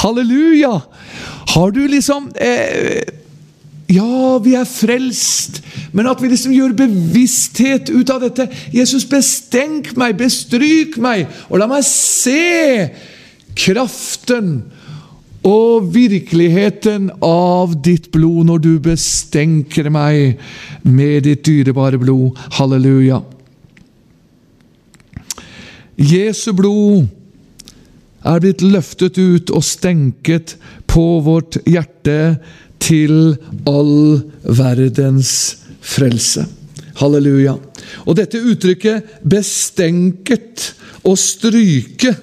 [0.01, 0.79] Halleluja!
[1.55, 3.03] Har du liksom eh,
[3.91, 5.59] ja, vi er frelst,
[5.93, 8.47] men at vi liksom gjør bevissthet ut av dette.
[8.73, 12.89] Jesus, bestenk meg, bestryk meg, og la meg se
[13.55, 14.57] kraften
[15.45, 20.41] og virkeligheten av ditt blod når du bestenker meg
[20.81, 22.33] med ditt dyrebare blod.
[22.57, 23.21] Halleluja.
[25.95, 27.05] Jesu blod
[28.25, 30.57] er blitt løftet ut og stenket
[30.89, 32.39] på vårt hjerte
[32.85, 33.35] til
[33.67, 35.31] all verdens
[35.81, 36.45] frelse.
[36.99, 37.57] Halleluja.
[38.05, 40.73] Og dette uttrykket 'bestenket',
[41.05, 42.15] å stryke,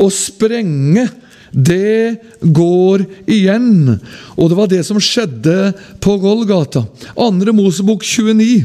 [0.00, 1.08] å sprenge,
[1.52, 3.98] det går igjen.
[4.36, 6.84] Og det var det som skjedde på Golgata.
[7.16, 8.64] Andre Mosebok 29.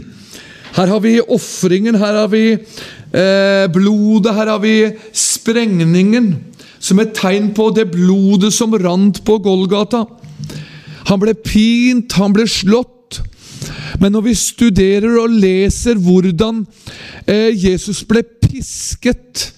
[0.75, 6.33] Her har vi ofringen, her har vi eh, blodet, her har vi sprengningen.
[6.79, 10.05] Som et tegn på det blodet som rant på Golgata.
[11.11, 13.19] Han ble pint, han ble slått.
[13.99, 16.63] Men når vi studerer og leser hvordan
[17.27, 19.51] eh, Jesus ble pisket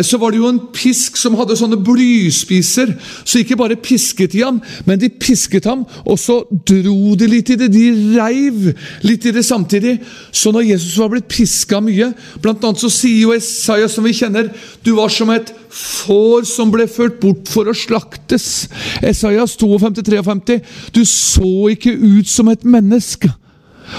[0.00, 2.94] så var det jo en pisk som hadde sånne blyspiser.
[3.28, 7.52] Så ikke bare pisket de ham, men de pisket ham, og så dro de litt
[7.52, 7.68] i det.
[7.74, 8.70] De reiv
[9.04, 9.98] litt i det samtidig.
[10.32, 14.14] Så når Jesus var blitt piska mye Blant annet så sier jo Esaias som vi
[14.16, 14.48] kjenner,
[14.84, 18.66] du var som et får som ble ført bort for å slaktes.
[19.04, 20.58] Esaias 52-53.
[20.96, 23.28] Du så ikke ut som et menneske.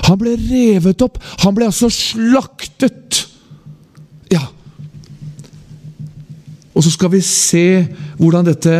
[0.09, 1.21] Han ble revet opp.
[1.45, 3.23] Han ble altså slaktet.
[4.33, 4.47] Ja,
[6.73, 7.83] og så skal vi se
[8.19, 8.77] hvordan dette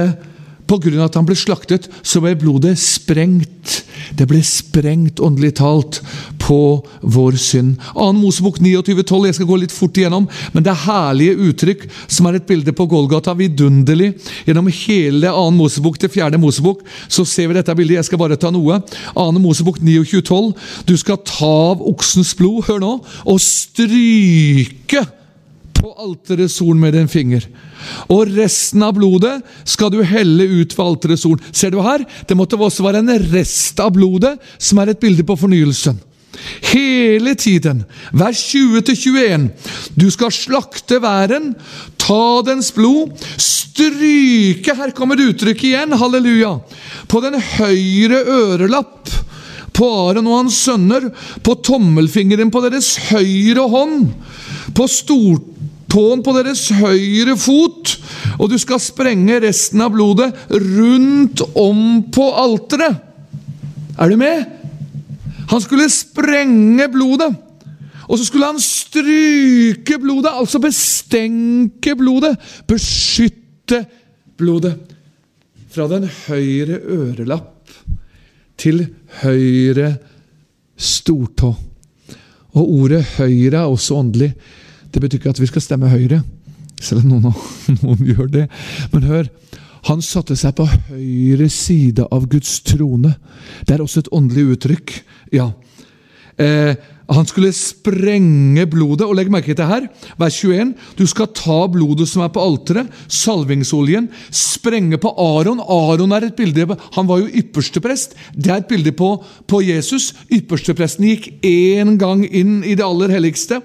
[0.64, 1.04] Pga.
[1.04, 3.82] at han ble slaktet, så ble blodet sprengt.
[4.16, 6.00] Det ble sprengt, åndelig talt,
[6.40, 7.76] på vår synd.
[7.96, 8.08] 2.
[8.18, 9.28] Mosebok 29,12.
[9.28, 12.74] Jeg skal gå litt fort igjennom, men det er herlige uttrykk som er et bilde
[12.76, 13.36] på Golgata.
[13.38, 14.14] Vidunderlig.
[14.48, 15.48] Gjennom hele 2.
[15.58, 16.40] Mosebok til 4.
[16.42, 18.00] Mosebok så ser vi dette bildet.
[18.00, 18.80] Jeg skal bare ta noe.
[19.16, 19.28] 2.
[19.44, 20.54] Mosebok 29,12.
[20.88, 22.94] Du skal ta av oksens blod, hør nå,
[23.28, 25.04] og stryke
[25.84, 27.44] på alterets horn med din finger.
[28.08, 29.34] Og resten av blodet
[29.68, 31.42] skal du helle ut ved alterets horn.
[31.52, 32.06] Ser du her?
[32.24, 36.00] Det måtte også være en rest av blodet, som er et bilde på fornyelsen.
[36.72, 37.84] Hele tiden,
[38.16, 39.50] vers 20-21.
[40.00, 41.52] Du skal slakte væren,
[42.00, 46.56] ta dens blod, stryke Her kommer uttrykket igjen, halleluja!
[47.12, 49.12] På den høyre ørelapp
[49.74, 51.10] på Aron og hans sønner,
[51.44, 54.14] på tommelfingeren på deres høyre hånd,
[54.78, 55.53] på stort
[55.94, 57.96] tåen på deres høyre fot,
[58.40, 62.98] og du skal sprenge resten av blodet rundt om på alteret.
[64.02, 64.46] Er du med?
[65.52, 67.30] Han skulle sprenge blodet.
[68.10, 72.34] Og så skulle han stryke blodet, altså bestenke blodet.
[72.68, 73.84] Beskytte
[74.38, 74.74] blodet.
[75.74, 77.72] Fra den høyre ørelapp
[78.60, 78.84] til
[79.24, 79.96] høyre
[80.78, 81.54] stortå.
[82.54, 84.34] Og ordet 'høyre' er også åndelig.
[84.94, 86.22] Det betyr ikke at vi skal stemme Høyre,
[86.82, 87.36] selv om noen,
[87.84, 88.48] noen gjør det.
[88.94, 89.30] Men hør,
[89.90, 93.18] han satte seg på høyre side av Guds trone.
[93.68, 94.94] Det er også et åndelig uttrykk.
[95.36, 95.50] Ja.
[96.40, 96.78] Eh,
[97.14, 99.06] han skulle sprenge blodet.
[99.06, 100.72] og legg merke til her, vers 21.
[100.96, 105.60] Du skal ta blodet som er på alteret, salvingsoljen, sprenge på Aron.
[105.60, 108.16] Aron er et bilde Han var jo yppersteprest.
[108.32, 110.14] Det er et bilde på, på Jesus.
[110.32, 113.60] Ypperstepresten gikk én gang inn i det aller helligste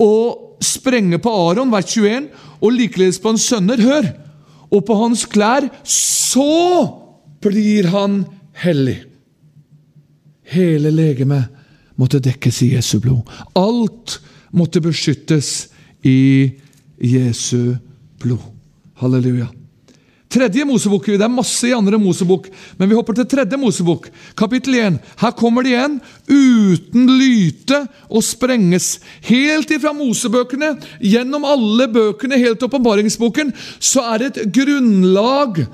[0.00, 2.28] og sprenge på Aron, vers 21,
[2.62, 3.80] og likeledes på hans sønner.
[3.82, 4.12] Hør!
[4.72, 5.68] Og på hans klær.
[5.84, 6.88] Så
[7.42, 8.22] blir han
[8.62, 9.02] hellig.
[10.52, 11.50] Hele legemet
[12.00, 13.28] måtte dekkes i Jesu blod.
[13.58, 14.20] Alt
[14.52, 15.68] måtte beskyttes
[16.04, 16.52] i
[16.96, 17.74] Jesu
[18.22, 18.44] blod.
[19.02, 19.50] Halleluja.
[20.32, 24.78] Tredje Mosebok, Det er masse i andre Mosebok, men vi hopper til tredje Mosebok, kapittel
[24.80, 24.98] 1.
[25.20, 25.98] Her kommer det igjen.
[26.24, 29.02] Uten lyte og sprenges.
[29.28, 35.66] Helt ifra Mosebøkene, gjennom alle bøkene, helt til åpenbaringsboken, så er det et grunnlag.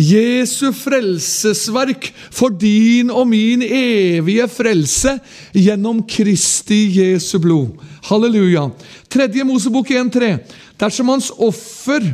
[0.00, 5.18] Jesu frelsesverk for din og min evige frelse
[5.52, 7.80] gjennom Kristi Jesu blod.
[8.08, 8.70] Halleluja.
[9.12, 10.38] Tredje Mosebok 1.3.
[10.80, 12.04] Dersom hans offer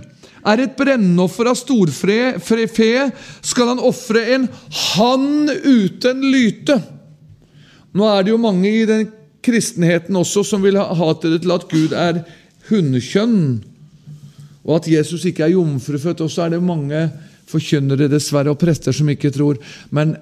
[0.46, 2.18] er et brennoffer av storfe,
[3.42, 4.48] skal han ofre en
[4.94, 6.78] hann uten lyte.
[7.96, 9.06] Nå er det jo mange i den
[9.46, 12.22] kristenheten også som vil ha til at Gud er
[12.68, 13.40] hundekjønn,
[14.66, 16.24] og at Jesus ikke er jomfrufødt.
[16.24, 17.06] Og så er det mange
[17.46, 19.60] forkynnere dessverre og prester som ikke tror.
[19.94, 20.16] Men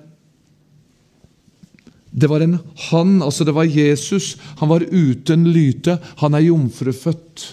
[2.14, 2.58] det var en
[2.90, 4.34] han, altså det var Jesus.
[4.60, 5.96] Han var uten lyte.
[6.20, 7.46] Han er jomfrufødt.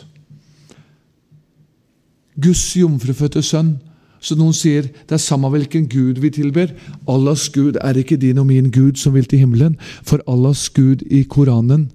[2.42, 3.76] Guds jomfrufødte sønn.
[4.22, 6.74] Så noen sier det er samme hvilken gud vi tilber.
[7.10, 9.78] Allahs gud er ikke din og min gud som vil til himmelen.
[10.04, 11.90] For Allahs gud i Koranen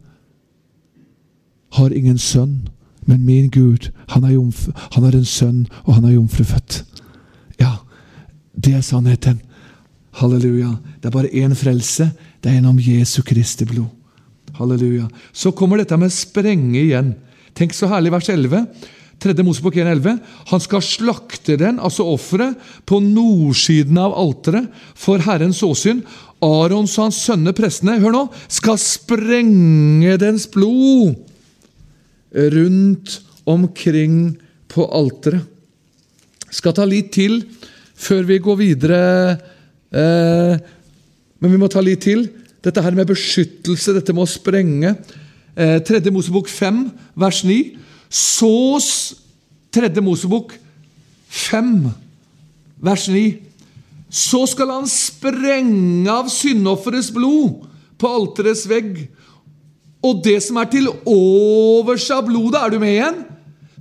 [1.77, 2.67] har ingen sønn.
[3.07, 6.81] Men min Gud, han er, jomf han er en sønn, og han er jomfrufødt.
[7.61, 7.77] Ja,
[8.59, 9.39] det er sannheten.
[10.19, 10.73] Halleluja.
[10.99, 12.11] Det er bare én frelse.
[12.43, 13.87] Det er gjennom Jesu Kristi blod.
[14.59, 15.07] Halleluja.
[15.33, 17.15] Så kommer dette med sprenge igjen.
[17.55, 18.65] Tenk så herlig, vers 11.
[19.23, 19.35] 3.
[19.47, 20.19] Mosebok 1,11.
[20.53, 26.03] Han skal slakte den, altså offeret, på nordsiden av alteret for Herrens åsyn.
[26.45, 31.17] Arons og hans sønner, prestene, hør nå, skal sprenge dens blod
[32.37, 34.35] rundt omkring
[34.69, 35.47] på alteret.
[36.53, 37.41] Skal ta litt til
[37.97, 38.99] før vi går videre,
[39.91, 40.59] eh,
[41.41, 42.29] men vi må ta litt til.
[42.63, 44.97] Dette her med beskyttelse, dette med å sprenge.
[45.57, 46.11] Eh, 3.
[46.13, 47.86] Mosebok 5, vers 9.
[48.11, 48.81] Så
[49.75, 50.55] Tredje Mosebok
[51.29, 51.91] 5,
[52.81, 53.25] vers 9.
[54.11, 57.67] Så skal han sprenge av syndofferets blod
[58.01, 59.03] på alterets vegg.
[60.07, 63.25] Og det som er til overs av blodet, er du med igjen?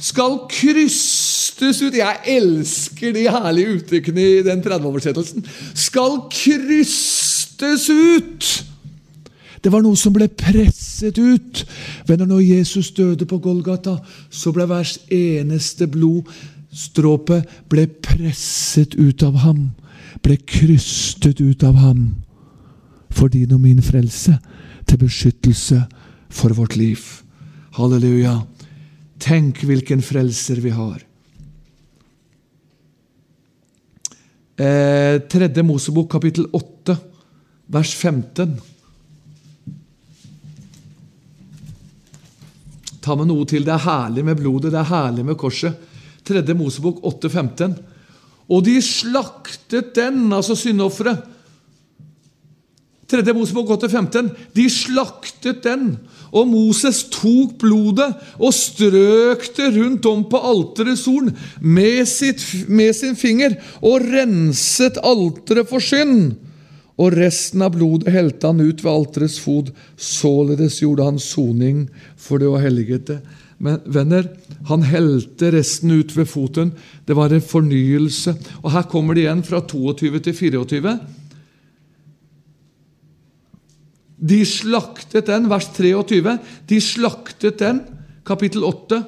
[0.02, 5.46] Skal krystes ut Jeg elsker de herlige uttrykkene i den 30-oversettelsen.
[5.78, 8.50] Skal krystes ut!
[9.64, 11.66] Det var noe som ble presset ut.
[12.08, 13.98] Venner, når Jesus døde på Golgata,
[14.30, 19.72] så ble hvert eneste blodstråpe ble presset ut av ham.
[20.24, 22.06] Ble krystet ut av ham.
[23.12, 24.38] For din og min frelse,
[24.86, 25.82] til beskyttelse
[26.30, 27.02] for vårt liv.
[27.76, 28.40] Halleluja.
[29.20, 31.02] Tenk hvilken frelser vi har.
[34.56, 36.96] Eh, tredje Mosebok, kapittel 8,
[37.68, 38.75] vers 15.
[43.06, 43.66] Ta med noe til.
[43.66, 45.78] Det er herlig med blodet, det er herlig med korset.
[46.26, 46.42] 3.
[46.58, 47.76] Mosebok 8,15.
[48.50, 51.22] Og de slaktet den, altså syndofferet.
[53.10, 53.22] 3.
[53.38, 54.32] Mosebok 8,15.
[54.58, 55.92] De slaktet den,
[56.34, 58.10] og Moses tok blodet
[58.42, 61.30] og strøk det rundt om på alterets horn
[61.62, 62.02] med,
[62.68, 66.34] med sin finger og renset alteret for synd
[66.96, 69.72] og resten av blodet helte han ut ved alterets fot.
[70.00, 73.20] Således gjorde han soning for det og helligete.
[73.60, 74.30] Men venner,
[74.70, 76.72] han helte resten ut ved foten.
[77.08, 78.36] Det var en fornyelse.
[78.64, 80.96] Og her kommer det igjen fra 22 til 24.
[84.16, 86.38] De slaktet den, vers 23.
[86.70, 87.84] De slaktet den,
[88.26, 89.04] kapittel 8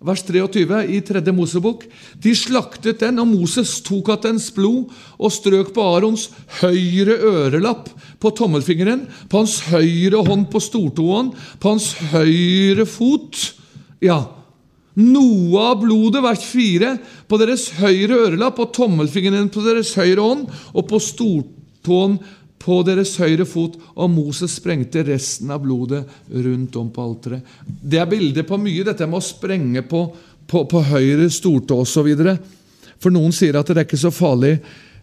[0.00, 1.22] vers 23 i 3.
[1.32, 1.84] Mosebok.
[2.22, 6.28] De slaktet den, og Moses tok av dens blod og strøk på Arons
[6.60, 7.88] høyre ørelapp
[8.20, 13.40] på tommelfingeren, på hans høyre hånd på stortåen, på hans høyre fot.
[14.04, 14.20] Ja,
[14.96, 16.94] noe av blodet, vers 4,
[17.28, 22.20] på deres høyre ørelapp, på tommelfingeren på deres høyre hånd og på stortåen
[22.62, 27.56] på deres høyre fot, og Moses sprengte resten av blodet rundt om på alteret.
[27.66, 30.02] Det er bildet på mye, dette med å sprenge på,
[30.48, 32.10] på, på høyre stortå osv.
[33.02, 34.56] For noen sier at det er ikke så farlig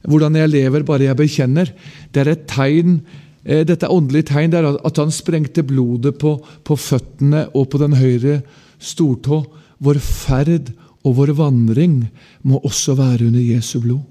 [0.04, 1.72] hvordan jeg lever, bare jeg bekjenner.
[2.12, 2.98] Det er et tegn
[3.46, 6.36] eh, dette åndelige tegn det er at han sprengte blodet på,
[6.68, 8.42] på føttene og på den høyre
[8.84, 9.44] stortå.
[9.84, 12.02] Vår ferd og vår vandring
[12.48, 14.04] må også være under Jesu blod.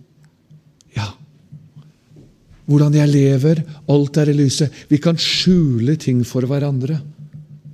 [2.66, 3.62] Hvordan jeg lever.
[3.90, 4.72] Alt er i lyset.
[4.88, 7.00] Vi kan skjule ting for hverandre,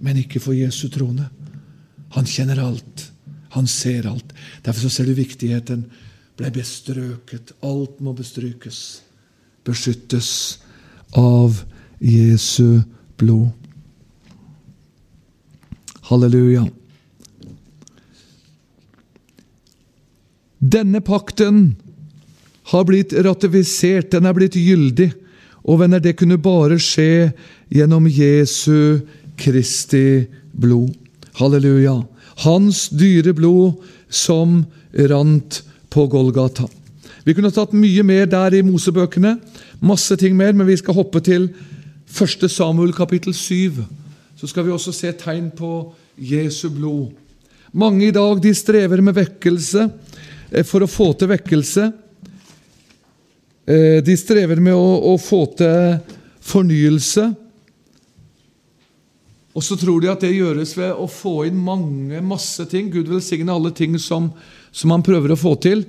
[0.00, 1.28] men ikke for Jesu trone.
[2.16, 3.08] Han kjenner alt.
[3.56, 4.32] Han ser alt.
[4.64, 5.84] Derfor ser du viktigheten.
[6.38, 7.52] Ble bestrøket.
[7.66, 8.80] Alt må bestrykes.
[9.66, 10.30] Beskyttes
[11.16, 11.62] av
[12.00, 12.80] Jesu
[13.18, 13.50] blod.
[16.08, 16.64] Halleluja.
[20.58, 21.76] Denne pakten
[22.68, 25.10] har blitt ratifisert, den er blitt gyldig.
[25.68, 27.30] Og venner, det kunne bare skje
[27.72, 29.00] gjennom Jesu
[29.38, 30.92] Kristi blod.
[31.38, 32.00] Halleluja.
[32.44, 34.62] Hans dyre blod som
[35.10, 35.62] rant
[35.92, 36.68] på Golgata.
[37.24, 39.34] Vi kunne tatt mye mer der i Mosebøkene,
[39.84, 41.50] masse ting mer, men vi skal hoppe til
[42.08, 42.46] 1.
[42.48, 43.82] Samuel kapittel 7.
[44.38, 47.10] Så skal vi også se tegn på Jesu blod.
[47.72, 49.88] Mange i dag de strever med vekkelse
[50.50, 51.90] eh, for å få til vekkelse.
[53.68, 55.98] Eh, de strever med å, å få til
[56.48, 57.26] fornyelse.
[59.52, 62.88] Og så tror de at det gjøres ved å få inn mange, masse ting.
[62.94, 64.30] Gud velsigne alle ting som,
[64.72, 65.82] som han prøver å få til.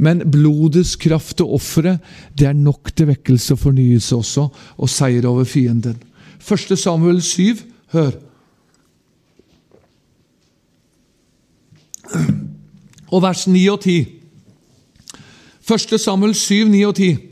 [0.00, 2.00] Men blodets kraft og offeret,
[2.32, 4.46] det er nok til vekkelse og fornyelse også,
[4.80, 6.00] og seier over fienden.
[6.40, 6.72] 1.
[6.78, 7.60] Samuel 7,
[7.92, 8.16] hør.
[13.10, 14.12] Og vers 9 og 10.
[15.66, 15.96] 1.
[15.98, 17.25] Samuel 7, 9 og 10.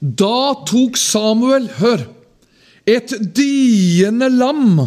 [0.00, 2.06] Da tok Samuel, hør
[2.88, 4.80] et diende lam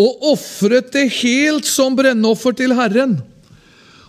[0.00, 3.18] og ofret det helt som brennoffer til Herren.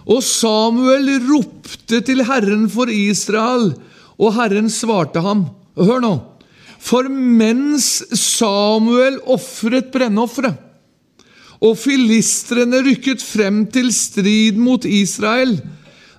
[0.07, 3.73] Og Samuel ropte til Herren for Israel,
[4.15, 5.49] og Herren svarte ham.
[5.75, 6.13] Hør nå.
[6.81, 10.55] For mens Samuel ofret brennofferet,
[11.61, 15.59] og filistrene rykket frem til strid mot Israel,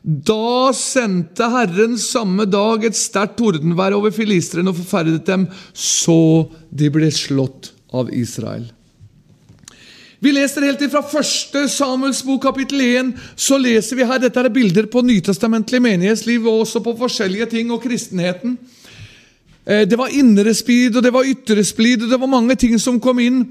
[0.03, 6.91] da sendte Herren samme dag et sterkt tordenvær over filistrene og forferdet dem, så de
[6.91, 8.67] ble slått av Israel.
[10.23, 11.57] Vi leser helt fra 1.
[11.71, 13.09] Samuels bok, kapittel 1.
[13.35, 17.73] Så leser vi her, Dette er bilder på nytestamentlig menighetsliv og også på forskjellige ting
[17.75, 18.55] og kristenheten.
[19.67, 22.79] Eh, det var indre splid, og det var ytre splid, og det var mange ting
[22.79, 23.43] som kom inn.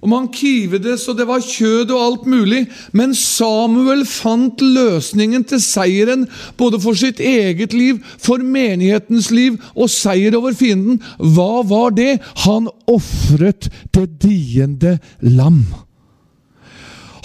[0.00, 2.62] Og man kivedes, og det var kjød og alt mulig.
[2.96, 6.24] Men Samuel fant løsningen til seieren,
[6.56, 11.02] både for sitt eget liv, for menighetens liv og seier over fienden.
[11.20, 12.16] Hva var det?
[12.46, 15.66] Han ofret det diende lam.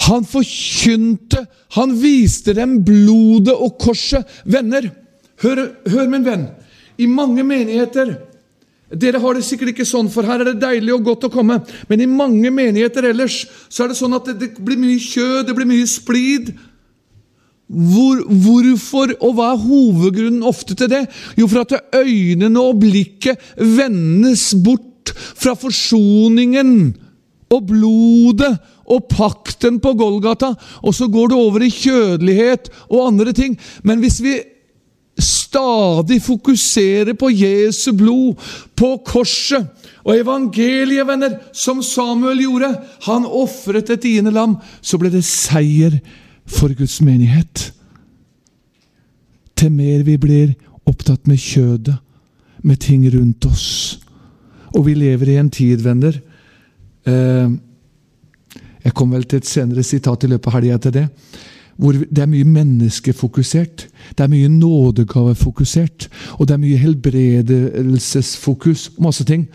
[0.06, 4.28] Han forkynte, han viste dem blodet og korset.
[4.44, 4.90] Venner,
[5.42, 6.48] hør, hør min venn.
[7.00, 8.14] I mange menigheter
[8.94, 11.58] dere har det sikkert ikke sånn, for her er det deilig og godt å komme.
[11.90, 15.46] Men i mange menigheter ellers så er det sånn at det, det blir mye kjød,
[15.48, 16.52] det blir mye splid.
[17.66, 21.02] Hvor, hvorfor, og hva er hovedgrunnen ofte til det?
[21.34, 26.94] Jo, for at øynene og blikket vendes bort fra forsoningen
[27.50, 28.54] og blodet
[28.86, 30.52] og pakten på Golgata,
[30.86, 33.58] og så går det over i kjødelighet og andre ting.
[33.82, 34.38] Men hvis vi
[35.56, 38.34] stadig fokusere på Jesu blod,
[38.76, 39.66] på korset.
[40.04, 42.70] Og evangeliet, venner, som Samuel gjorde,
[43.08, 45.96] han ofret et tiende lam, så ble det seier
[46.46, 47.72] for Guds menighet.
[49.56, 50.54] Til mer vi blir
[50.86, 51.96] opptatt med kjødet,
[52.62, 53.98] med ting rundt oss.
[54.76, 56.16] Og vi lever i en tid, venner
[57.06, 57.50] eh,
[58.84, 61.04] Jeg kom vel til et senere sitat i løpet av helga etter det
[61.76, 63.88] hvor det er mye menneskefokusert.
[64.18, 66.08] Det er mye nådegavefokusert.
[66.38, 68.90] Og det er mye helbredelsesfokus.
[68.98, 69.48] Masse ting.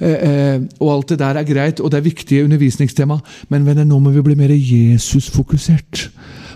[0.00, 3.18] Eh, eh, og alt det der er greit, og det er viktige undervisningstema.
[3.48, 6.08] Men venner, nå må vi bli mer Jesus-fokusert.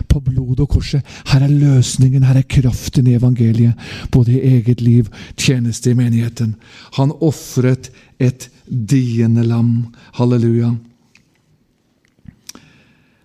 [0.09, 1.05] På blod og korset.
[1.29, 3.77] Her er løsningen, her er kraften i evangeliet.
[4.11, 5.07] Både i eget liv,
[5.37, 6.55] tjeneste i menigheten.
[6.97, 9.93] Han ofret et diende lam.
[10.17, 10.73] Halleluja.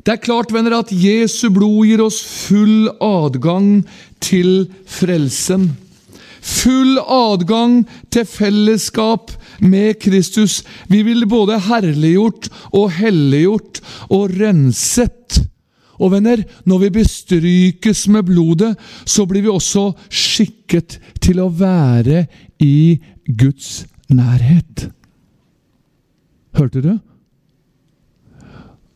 [0.00, 3.82] Det er klart, venner, at Jesu blod gir oss full adgang
[4.24, 5.70] til frelsen.
[6.40, 7.82] Full adgang
[8.12, 10.62] til fellesskap med Kristus.
[10.88, 15.42] Vi vil både herliggjort og helliggjort og renset.
[16.00, 18.72] Og venner, når vi bestrykes med blodet,
[19.04, 22.24] så blir vi også skikket til å være
[22.64, 22.96] i
[23.28, 24.88] Guds nærhet.
[26.56, 26.94] Hørte du?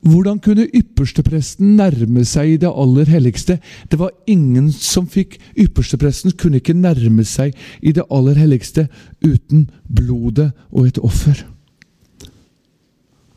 [0.05, 3.57] Hvordan kunne ypperstepresten nærme seg i det aller helligste?
[3.89, 8.89] Det var ingen som fikk Ypperstepresten kunne ikke nærme seg i det aller helligste
[9.25, 11.41] uten blodet og et offer.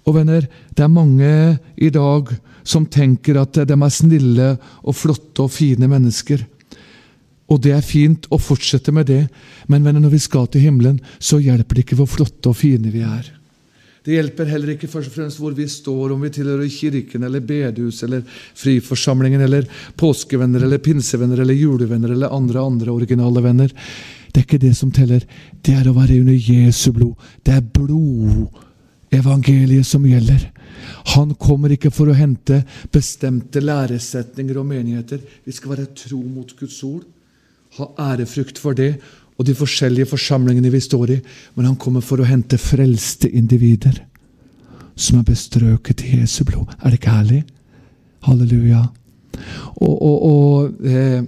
[0.08, 0.44] Og venner,
[0.76, 1.32] det er mange
[1.76, 2.36] i dag
[2.68, 4.52] som tenker at de er snille
[4.84, 6.44] og flotte og fine mennesker.
[7.48, 9.24] Og det er fint å fortsette med det,
[9.72, 12.92] men venner, når vi skal til himmelen, så hjelper det ikke hvor flotte og fine
[12.92, 13.38] vi er.
[14.08, 17.44] Det hjelper heller ikke først og fremst hvor vi står, om vi tilhører kirken eller
[17.44, 18.24] bedehus eller
[18.56, 19.68] Friforsamlingen eller
[20.00, 23.68] påskevenner eller pinsevenner eller julevenner eller andre andre originale venner.
[24.32, 25.28] Det er ikke det som teller.
[25.60, 27.20] Det er å være under Jesu blod.
[27.44, 30.56] Det er blodevangeliet som gjelder.
[31.18, 35.20] Han kommer ikke for å hente bestemte læresetninger og menigheter.
[35.44, 37.04] Vi skal være tro mot Guds ord,
[37.76, 39.04] ha ærefrykt for det
[39.38, 41.18] og de forskjellige forsamlingene vi står i,
[41.56, 44.02] men han kommer for å hente frelste individer
[44.98, 46.74] som er bestrøket i Jesu blod.
[46.82, 47.44] Er det ikke herlig?
[48.26, 48.82] Halleluja.
[49.78, 51.22] Og, og, og eh,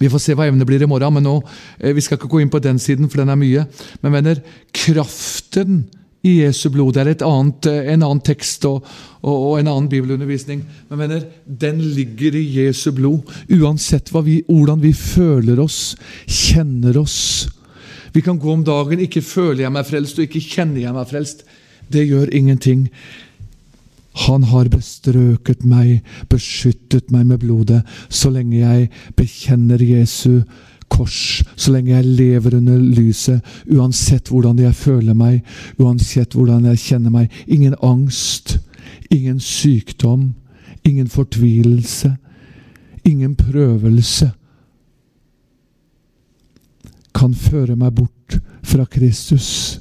[0.00, 1.34] Vi får se hva evnet blir i morgen, men nå,
[1.76, 3.66] eh, vi skal ikke gå inn på den siden, for den er mye.
[4.00, 4.40] Men venner,
[4.72, 5.82] kraften
[6.22, 6.94] i Jesu blod.
[6.94, 8.84] Det er annet, eh, en annen tekst og,
[9.22, 10.64] og, og, en annen bibelundervisning.
[10.90, 13.30] Men venner, den ligger i Jesu blod.
[13.48, 15.96] Uansett vi, hvordan vi føler oss,
[16.26, 17.48] kjenner oss.
[18.12, 21.08] Vi kan gå om dagen ikke føler jeg meg frelst og ikke kjenner jeg meg
[21.08, 21.44] frelst.
[21.90, 22.88] det gjør ingenting.
[24.26, 30.42] Han har bestrøket meg, beskyttet meg med blodet, så lenge jeg bekjenner Jesu
[30.90, 35.40] kors, så lenge jeg lever under lyset, uansett hvordan jeg føler meg,
[35.78, 37.30] uansett hvordan jeg kjenner meg.
[37.46, 38.58] Ingen angst,
[39.10, 40.32] ingen sykdom,
[40.84, 42.14] ingen fortvilelse,
[43.04, 44.32] ingen prøvelse
[47.16, 49.80] kan føre meg bort fra Kristus.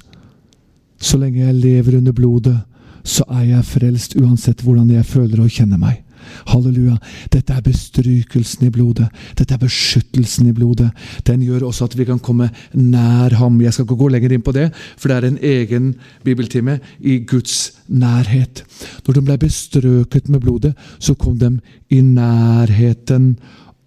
[0.99, 2.57] Så lenge jeg lever under blodet,
[3.03, 6.01] så er jeg frelst uansett hvordan jeg føler og kjenner meg.
[6.49, 6.97] Halleluja.
[7.33, 9.07] Dette er bestrykelsen i blodet.
[9.37, 10.89] Dette er beskyttelsen i blodet.
[11.27, 13.61] Den gjør også at vi kan komme nær ham.
[13.61, 15.93] Jeg skal ikke gå lenger inn på det, for det er en egen
[16.25, 18.63] bibeltime i Guds nærhet.
[19.05, 21.55] Når de ble bestrøket med blodet, så kom de
[21.89, 23.33] i nærheten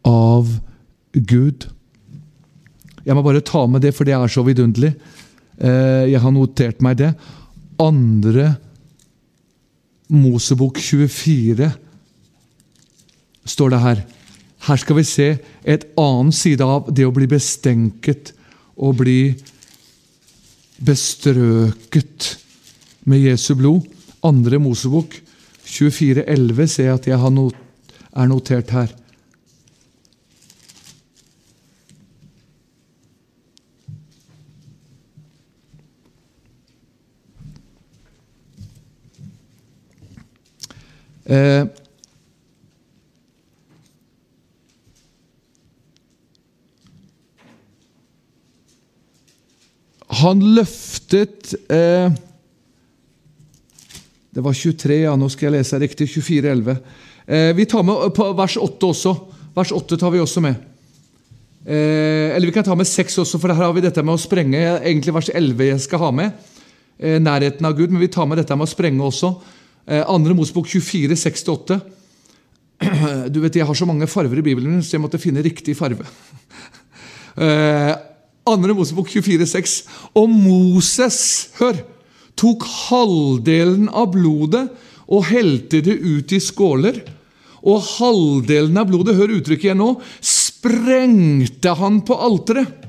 [0.09, 0.49] av
[1.13, 1.69] Gud.
[3.03, 4.95] Jeg må bare ta med det, for det er så vidunderlig.
[5.59, 7.13] Eh, jeg har notert meg det.
[7.83, 8.55] Andre
[10.13, 11.71] Mosebok 24
[13.45, 14.03] står det her.
[14.63, 15.29] Her skal vi se
[15.65, 18.33] et annen side av det å bli bestenket
[18.77, 19.35] og bli
[20.83, 22.37] bestrøket
[23.11, 23.87] med Jesu blod.
[24.23, 25.17] Andre Mosebok
[25.67, 27.59] 24,11 ser jeg at jeg not
[28.13, 28.91] er notert her.
[41.33, 41.65] Eh,
[50.23, 52.13] han løftet eh,
[54.33, 56.09] Det var 23, ja, nå skal jeg lese riktig.
[56.15, 56.79] 24,11.
[57.27, 59.17] Eh, vi tar med vers 8 også.
[59.57, 60.69] Vers 8 tar vi også med.
[61.63, 64.21] Eh, eller vi kan ta med 6 også, for her har vi dette med å
[64.21, 64.61] sprenge.
[64.81, 66.39] Egentlig vers 11 jeg skal ha med.
[66.99, 69.35] Eh, nærheten av Gud, men vi tar med dette med å sprenge også.
[69.87, 71.81] Eh, andre Mosebok 24, 6-8.
[73.33, 76.09] Du vet, Jeg har så mange farver i Bibelen, så jeg måtte finne riktig farve.
[78.49, 79.75] Andre Mosebok 24, 6.
[80.19, 81.19] Og Moses,
[81.61, 81.79] hør,
[82.39, 84.67] tok halvdelen av blodet
[85.13, 87.03] og helte det ut i skåler.
[87.63, 92.89] Og halvdelen av blodet, hør uttrykket igjen nå, sprengte han på alteret.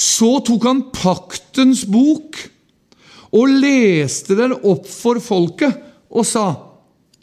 [0.00, 2.38] Så tok han paktens bok
[3.36, 5.76] og leste den opp for folket
[6.10, 6.46] og sa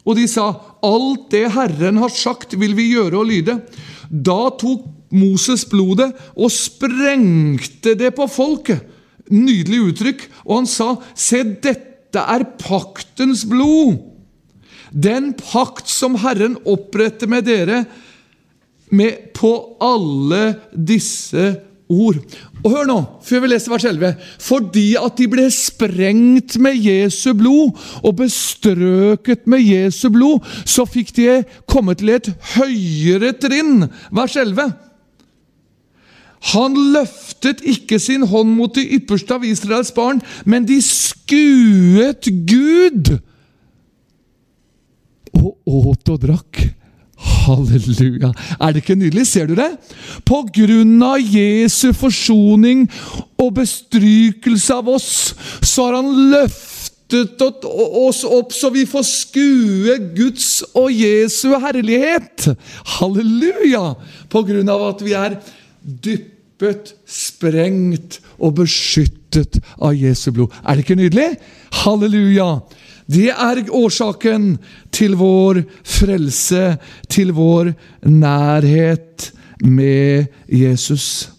[0.07, 0.45] Og de sa,
[0.87, 3.57] alt det Herren har sagt, vil vi gjøre og lyde.
[4.07, 8.83] Da tok Moses blodet og sprengte det på folket.
[9.31, 10.27] Nydelig uttrykk.
[10.45, 13.99] Og han sa, se, dette er paktens blod.
[14.91, 17.83] Den pakt som Herren oppretter med dere
[18.89, 19.51] med på
[19.83, 21.57] alle disse
[21.91, 22.19] ord.
[22.63, 24.13] Og hør nå, før vi leser vers 11.
[24.43, 31.13] Fordi at de ble sprengt med Jesu blod og bestrøket med Jesu blod, så fikk
[31.19, 33.87] de komme til et høyere trinn.
[34.15, 34.71] Vers 11.
[36.53, 43.17] Han løftet ikke sin hånd mot de ypperste av Israels barn, men de skuet Gud
[45.37, 46.63] og åt og drakk.
[47.17, 48.29] Halleluja.
[48.61, 49.25] Er det ikke nydelig?
[49.27, 49.71] Ser du det?
[50.27, 52.85] På grunn av Jesu forsoning
[53.41, 55.11] og bestrykelse av oss,
[55.61, 62.49] så har han løftet oss opp så vi får skue Guds og Jesu herlighet.
[62.97, 63.95] Halleluja!
[64.29, 65.39] På grunn av at vi er
[65.87, 70.53] dyppet, sprengt og beskyttet av Jesu blod.
[70.63, 71.29] Er det ikke nydelig?
[71.83, 72.59] Halleluja!
[73.07, 74.57] Det er årsaken
[74.91, 76.75] til vår frelse,
[77.07, 77.71] til vår
[78.03, 79.29] nærhet
[79.63, 81.29] med Jesus.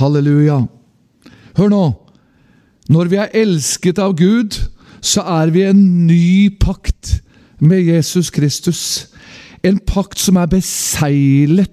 [0.00, 0.62] Halleluja.
[1.56, 1.84] Hør nå.
[2.88, 4.56] Når vi er elsket av Gud,
[5.04, 7.18] så er vi en ny pakt
[7.60, 9.11] med Jesus Kristus.
[9.64, 11.70] En pakt som er beseglet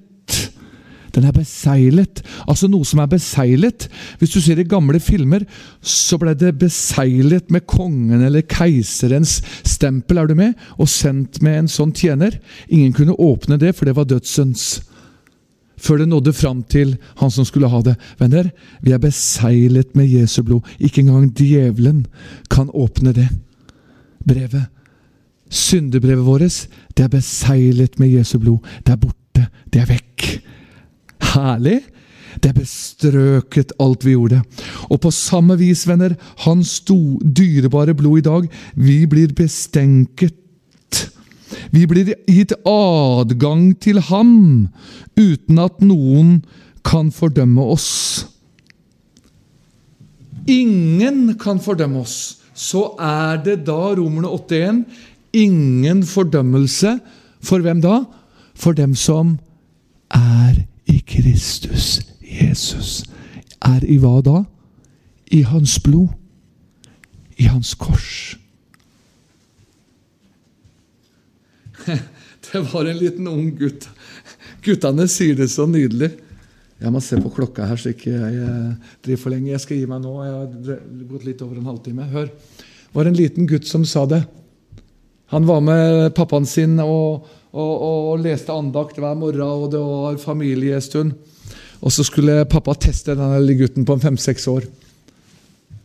[1.15, 2.21] den er beseglet.
[2.49, 3.87] Altså noe som er beseglet.
[4.19, 5.45] Hvis du ser i gamle filmer,
[5.81, 10.53] så ble det beseglet med kongen eller keiserens stempel, er du med?
[10.77, 12.37] Og sendt med en sånn tjener.
[12.69, 14.79] Ingen kunne åpne det, for det var dødsens.
[15.79, 17.95] Før det nådde fram til han som skulle ha det.
[18.19, 18.51] Venner,
[18.83, 20.67] vi er beseglet med Jesu blod.
[20.77, 22.03] Ikke engang djevelen
[22.51, 23.29] kan åpne det
[24.27, 24.67] brevet.
[25.50, 28.66] Syndebrevet vårt, det er beseglet med Jesu blod.
[28.86, 29.47] Det er borte.
[29.74, 30.28] Det er vekk.
[31.34, 31.80] Herlig!
[32.39, 34.43] Det bestrøket alt vi gjorde.
[34.93, 36.14] Og på samme vis, venner,
[36.45, 38.45] hans dyrebare blod i dag,
[38.76, 40.38] vi blir bestenket.
[41.74, 44.70] Vi blir gitt adgang til ham
[45.18, 46.43] uten at noen
[46.86, 47.89] kan fordømme oss.
[50.50, 54.84] ingen kan fordømme oss, så er det da Romerne 8.1
[55.34, 56.99] ingen fordømmelse
[57.43, 58.03] for hvem da?
[58.55, 59.38] For dem som
[60.13, 63.03] er i Kristus Jesus.
[63.61, 64.43] Er i hva da?
[65.32, 66.09] I hans blod.
[67.39, 68.36] I hans kors.
[72.49, 73.86] Det var en liten ung gutt.
[74.65, 76.09] Guttene sier det så nydelig.
[76.80, 79.51] Jeg må se på klokka her, så ikke jeg eh, driver for lenge.
[79.51, 80.13] Jeg skal gi meg nå.
[80.23, 82.07] Jeg har gått litt over en halvtime.
[82.13, 82.30] Hør.
[82.32, 84.23] Det var en liten gutt som sa det.
[85.30, 90.21] Han var med pappaen sin og, og, og leste andakt hver morgen, og det var
[90.21, 91.13] familiestund.
[91.80, 94.67] Og så skulle pappa teste den lille gutten på fem-seks år.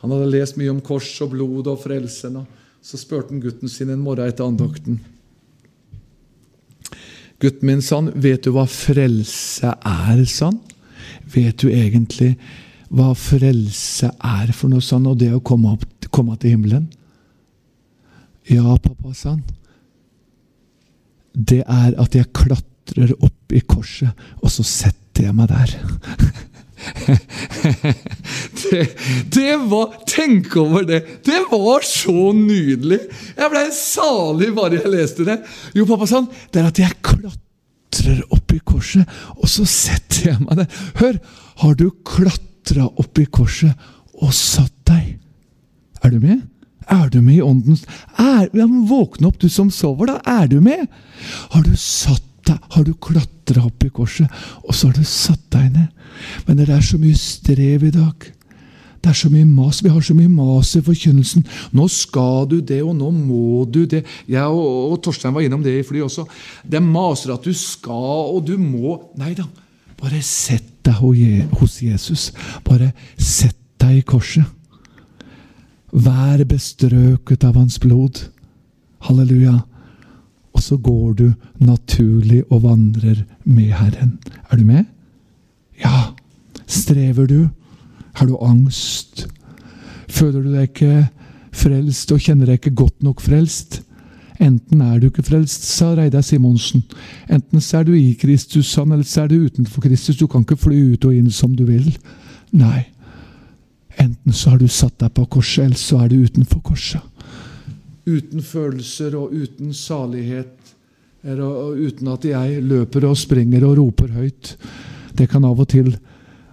[0.02, 2.40] Han hadde lest mye om kors og blod og frelsen.
[2.84, 4.98] Så spurte han gutten sin en morgen etter andakten.
[7.40, 10.60] Gutten min, sa han, vet du hva frelse er, sa han?
[11.34, 12.34] Vet du egentlig
[12.94, 16.86] hva frelse er for noe sånn, og det å komme, opp, komme til himmelen?
[18.50, 19.44] Ja, pappa, sa han.
[21.34, 25.72] Det er at jeg klatrer opp i korset, og så setter jeg meg der.
[28.60, 28.82] det,
[29.32, 31.00] det, var Tenk over det!
[31.24, 33.00] Det var så nydelig!
[33.38, 35.40] Jeg ble salig bare jeg leste det.
[35.76, 40.34] Jo, pappa sa han, det er at jeg klatrer opp i korset, og så setter
[40.34, 40.80] jeg meg der.
[41.00, 41.20] Hør!
[41.62, 43.72] Har du klatra opp i korset
[44.20, 45.14] og satt deg?
[46.04, 46.42] Er du med?
[46.90, 47.84] Er du med i åndens
[48.18, 50.20] er, ja, Våkne opp, du som sover, da.
[50.42, 50.86] Er du med?
[51.54, 54.28] Har du satt deg, har du klatra opp i korset,
[54.64, 55.88] og så har du satt deg ned?
[56.46, 58.30] Men det er så mye strev i dag.
[59.04, 59.82] Det er så mye mas.
[59.84, 61.44] Vi har så mye mas i forkynnelsen.
[61.76, 64.00] Nå skal du det, og nå må du det.
[64.30, 66.24] Jeg og, og Torstein var innom det i fly også.
[66.64, 68.96] Det maser at du skal, og du må.
[69.20, 69.44] Nei da.
[70.00, 71.04] Bare sett deg
[71.60, 72.30] hos Jesus.
[72.64, 74.48] Bare sett deg i korset.
[75.94, 78.24] Vær bestrøket av hans blod.
[79.06, 79.60] Halleluja.
[80.54, 81.26] Og så går du
[81.62, 84.18] naturlig og vandrer med Herren.
[84.50, 84.84] Er du med?
[85.78, 86.14] Ja.
[86.66, 87.48] Strever du?
[88.14, 89.26] Har du angst?
[90.08, 91.08] Føler du deg ikke
[91.54, 93.82] frelst og kjenner deg ikke godt nok frelst?
[94.42, 96.82] Enten er du ikke frelst, sa Reidar Simonsen.
[97.30, 100.18] Enten er du i Kristus, eller så er du utenfor Kristus.
[100.18, 101.86] Du kan ikke fly ut og inn som du vil.
[102.50, 102.93] Nei.
[104.00, 107.02] Enten så har du satt deg på korset, eller så er du utenfor korset.
[108.04, 110.74] Uten følelser og uten salighet,
[111.24, 114.56] og uten at jeg løper og springer og roper høyt.
[115.16, 115.94] Det kan av og til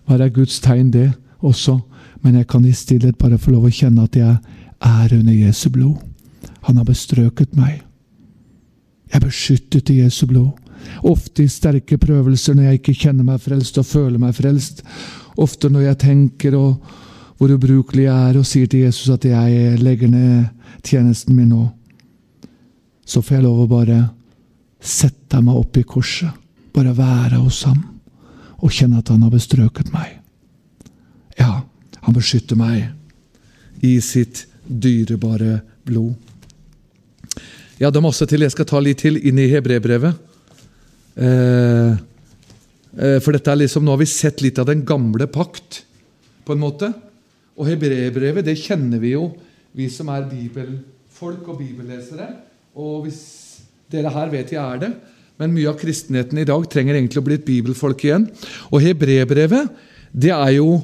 [0.08, 1.10] være Guds tegn, det
[1.42, 1.80] også,
[2.22, 4.38] men jeg kan i stillhet bare få lov å kjenne at jeg
[4.82, 5.98] er under Jesu blod.
[6.68, 7.82] Han har bestrøket meg.
[9.12, 10.54] Jeg er beskyttet i Jesu blod.
[11.04, 14.86] Ofte i sterke prøvelser når jeg ikke kjenner meg frelst og føler meg frelst.
[15.42, 17.01] Ofte når jeg tenker og
[17.42, 21.64] hvor ubrukelig jeg er, og sier til Jesus at jeg legger ned tjenesten min nå,
[23.02, 23.98] så får jeg lov å bare
[24.78, 26.30] sette meg opp i korset,
[26.70, 27.82] bare være hos ham,
[28.62, 30.20] og kjenne at han har bestrøket meg.
[31.42, 31.64] Ja,
[32.06, 32.92] han beskytter meg
[33.82, 36.14] i sitt dyrebare blod.
[37.82, 38.46] Ja, det er masse til.
[38.46, 40.28] Jeg skal ta litt til inn i hebrebrevet.
[41.18, 41.94] Eh,
[43.02, 45.88] eh, for dette er liksom, Nå har vi sett litt av den gamle pakt,
[46.46, 46.94] på en måte.
[47.60, 49.28] Og hebreerbrevet, det kjenner vi jo,
[49.76, 52.30] vi som er bibelfolk og bibellesere.
[52.80, 53.22] Og hvis
[53.92, 54.92] dere her vet jeg er det,
[55.42, 58.28] men mye av kristenheten i dag trenger egentlig å bli et bibelfolk igjen.
[58.70, 59.72] Og hebreerbrevet,
[60.12, 60.76] det er jo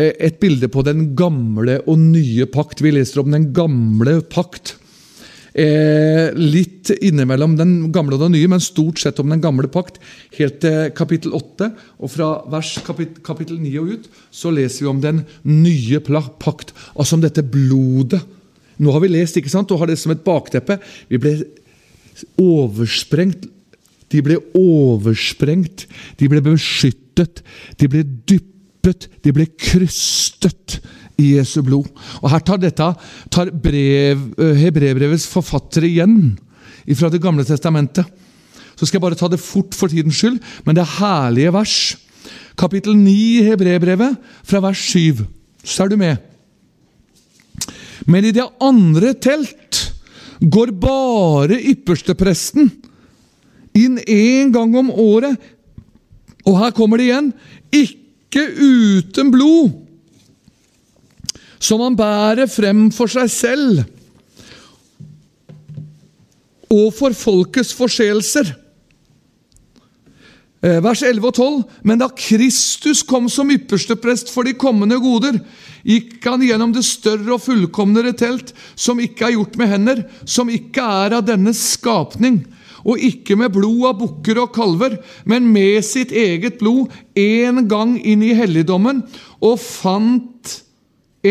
[0.00, 2.80] eh, et bilde på den gamle og nye pakt.
[2.84, 4.76] Vi leser om den gamle pakt.
[5.56, 9.96] Eh, litt innimellom den gamle og den nye, men stort sett om den gamle pakt.
[10.36, 14.90] Helt til kapittel 8, og fra vers kapit kapittel 9 og ut, så leser vi
[14.90, 16.74] om den nye pakt.
[16.92, 18.20] Altså om dette blodet.
[18.76, 20.76] Nå har vi lest ikke sant, og har det som et bakteppe.
[21.08, 21.38] Vi ble
[22.36, 23.48] oversprengt.
[24.12, 25.86] De ble oversprengt.
[26.20, 27.40] De ble beskyttet.
[27.80, 29.08] De ble dyppet.
[29.24, 30.82] De ble krystet
[31.20, 31.88] i Jesu blod.
[32.22, 32.88] Og Her tar dette
[33.30, 36.36] tar brev, eh, Hebrebrevets forfattere igjen
[36.94, 38.04] fra Det gamle testamentet.
[38.76, 41.96] Så skal jeg bare ta det fort for tidens skyld, men det er herlige vers.
[42.56, 45.24] Kapittel 9 i Hebrebrevet, fra vers 7.
[45.64, 46.16] Så er du med.
[48.06, 49.94] Men i det andre telt
[50.40, 52.70] går bare ypperstepresten
[53.74, 55.36] inn én gang om året.
[56.46, 57.32] Og her kommer det igjen
[57.72, 59.85] ikke uten blod
[61.58, 63.84] som han bærer frem for seg selv
[66.72, 68.48] og for folkets forseelser.
[70.66, 71.62] Eh, vers 11 og 12.
[71.86, 75.38] Men da Kristus kom som ypperste prest for de kommende goder,
[75.86, 80.50] gikk han gjennom det større og fullkomnere telt, som ikke er gjort med hender, som
[80.50, 82.42] ikke er av denne skapning,
[82.86, 87.96] og ikke med blod av bukker og kalver, men med sitt eget blod, en gang
[88.02, 89.04] inn i helligdommen,
[89.42, 90.65] og fant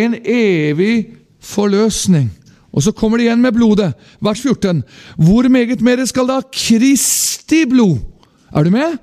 [0.02, 2.30] en evig forløsning.
[2.76, 3.94] Og så kommer det igjen med blodet.
[4.24, 4.84] Vers 14.
[5.16, 8.00] Hvor meget mer skal da Kristi blod
[8.56, 8.98] Er du med?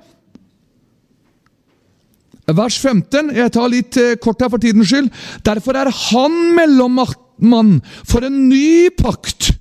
[2.47, 3.31] Vers 15.
[3.35, 5.09] Jeg tar litt eh, kort her for tidens skyld.
[5.45, 9.53] Derfor er han mellommann for en ny pakt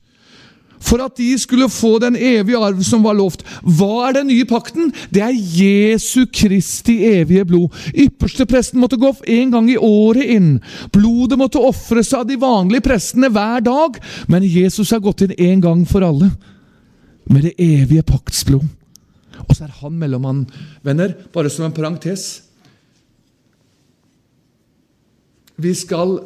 [0.82, 3.44] for at de skulle få den evige arv som var lovt.
[3.62, 4.90] Hva er den nye pakten?
[5.14, 7.74] Det er Jesu Kristi evige blod.
[7.94, 10.52] Ypperste presten måtte gå en gang i året inn.
[10.94, 15.64] Blodet måtte ofres av de vanlige prestene hver dag, men Jesus har gått inn en
[15.64, 16.32] gang for alle.
[17.30, 18.66] Med det evige paktsblod.
[19.42, 20.44] Og så er han mellommann.
[20.84, 22.42] Venner, bare som en parentes
[25.62, 26.16] Vi skal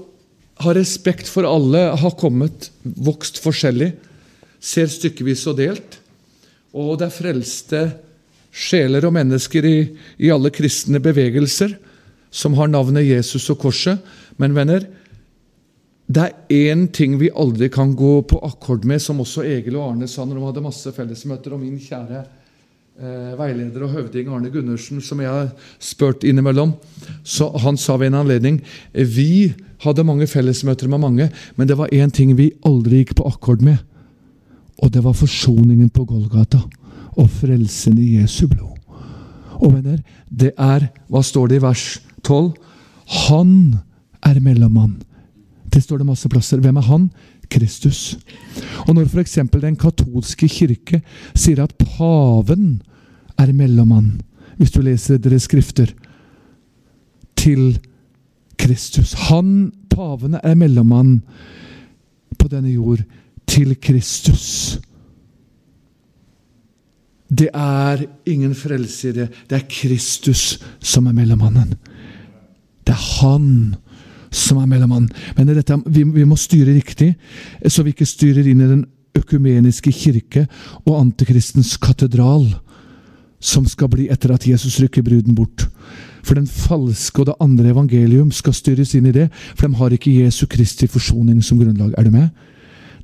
[0.62, 3.90] ha respekt for alle, har kommet, vokst forskjellig
[4.61, 5.98] ser stykkevis og delt.
[6.76, 7.82] Og det er frelste
[8.57, 9.78] sjeler og mennesker i,
[10.24, 11.76] i alle kristne bevegelser
[12.36, 14.00] som har navnet Jesus og korset.
[14.40, 14.84] Men venner,
[16.07, 19.92] det er én ting vi aldri kan gå på akkord med, som også Egil og
[19.92, 21.54] Arne sa når de hadde masse fellesmøter.
[21.57, 25.50] Og min kjære eh, veileder og høvding Arne Gundersen, som jeg har
[25.82, 26.76] spurt innimellom,
[27.24, 29.54] så han sa ved en anledning Vi
[29.84, 33.64] hadde mange fellesmøter med mange, men det var én ting vi aldri gikk på akkord
[33.64, 33.82] med.
[34.82, 36.60] Og det var forsoningen på Golgata
[37.16, 38.76] og frelsen i Jesu blod.
[39.56, 41.84] Og venner, det er Hva står det i vers
[42.26, 42.52] 12?
[43.28, 43.52] Han
[44.26, 44.98] er mellommann.
[45.72, 46.60] Det står det masse plasser.
[46.60, 47.08] Hvem er han?
[47.50, 48.16] Kristus.
[48.86, 49.38] Og når f.eks.
[49.52, 51.00] den katolske kirke
[51.34, 52.82] sier at paven
[53.38, 54.18] er mellommann,
[54.56, 55.92] hvis du leser deres skrifter,
[57.36, 57.76] til
[58.58, 61.20] Kristus Han, pavene, er mellommann
[62.38, 63.04] på denne jord
[63.47, 64.78] til Kristus.
[67.26, 69.28] Det er ingen frelse i det.
[69.51, 71.74] Det er Kristus som er mellommannen.
[72.86, 73.76] Det er Han
[74.30, 75.11] som er mellommannen.
[75.36, 77.14] Men dette, vi, vi, må styre riktig,
[77.66, 78.84] så vi ikke styrer inn i den
[79.16, 80.44] økumeniske kirke
[80.84, 82.47] og antikristens katedral,
[83.40, 85.66] som skal bli etter at Jesus rykker bruden bort.
[86.26, 89.94] For den falske og det andre evangelium skal styres inn i det, for de har
[89.94, 91.94] ikke Jesu Kristi forsoning som grunnlag.
[91.97, 92.28] Er du med?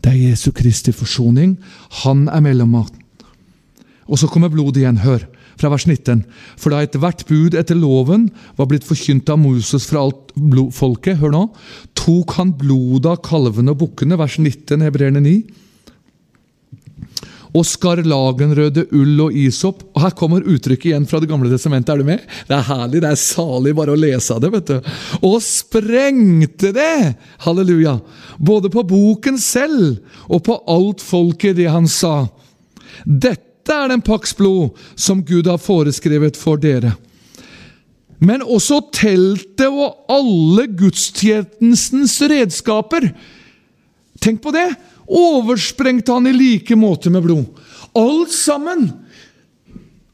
[0.02, 1.56] Det er Jesu Kristi forsoning.
[2.02, 2.98] Han er mellommaten.
[4.10, 4.98] Og så kommer blodet igjen.
[5.04, 5.22] Hør,
[5.60, 6.24] fra vers 19.
[6.58, 8.28] For da ethvert bud etter loven
[8.58, 10.34] var blitt forkynt av Moses fra alt
[10.74, 11.42] folket, hør nå,
[11.98, 15.36] tok han blodet av kalvene og bukkene, vers 19, hebreerne 9
[17.52, 19.82] og skarlagenrøde ull og isop.
[19.92, 21.92] Og Her kommer uttrykket igjen fra Det gamle testamentet.
[21.92, 22.24] Er du med?
[22.48, 24.52] Det er herlig, det er salig bare å lese det.
[24.52, 24.90] vet du.
[25.20, 27.14] Og sprengte det!
[27.44, 27.98] Halleluja!
[28.38, 32.26] Både på boken selv og på alt folket, det han sa.
[33.04, 36.96] Dette er den paks blod som Gud har foreskrevet for dere.
[38.22, 43.10] Men også teltet og alle gudstjenestens redskaper.
[44.22, 44.70] Tenk på det!
[45.08, 47.62] Oversprengte han i like måte med blod.
[47.98, 48.90] Alt sammen!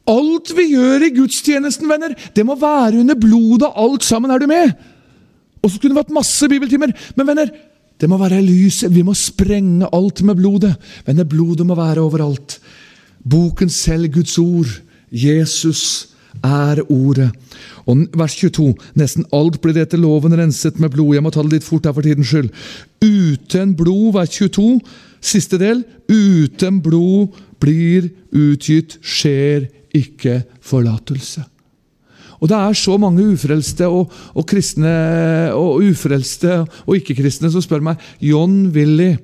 [0.09, 4.33] Alt vi gjør i gudstjenesten, venner, det må være under blodet, alt sammen.
[4.33, 4.73] Er du med?
[5.61, 6.95] Og så kunne det vært masse bibeltimer.
[7.19, 7.51] Men venner,
[8.01, 8.93] det må være lyset.
[8.95, 10.73] Vi må sprenge alt med blodet.
[11.05, 12.57] Venner, blodet må være overalt.
[13.21, 14.79] Boken selv, Guds ord.
[15.13, 16.15] Jesus
[16.45, 17.31] er ordet.
[17.89, 18.75] Og vers 22.
[19.01, 21.15] Nesten alt blir etter loven renset med blod.
[21.17, 22.51] Jeg må ta det litt fort her for tidens skyld.
[23.05, 24.79] Uten blod, vers 22,
[25.21, 25.85] siste del.
[26.09, 31.45] Uten blod blir utgitt, skjer ikke forlatelse.
[32.39, 34.93] Og det er så mange ufrelste og, og kristne
[35.59, 39.17] og ufrelste og ikke-kristne som spør meg John Willy,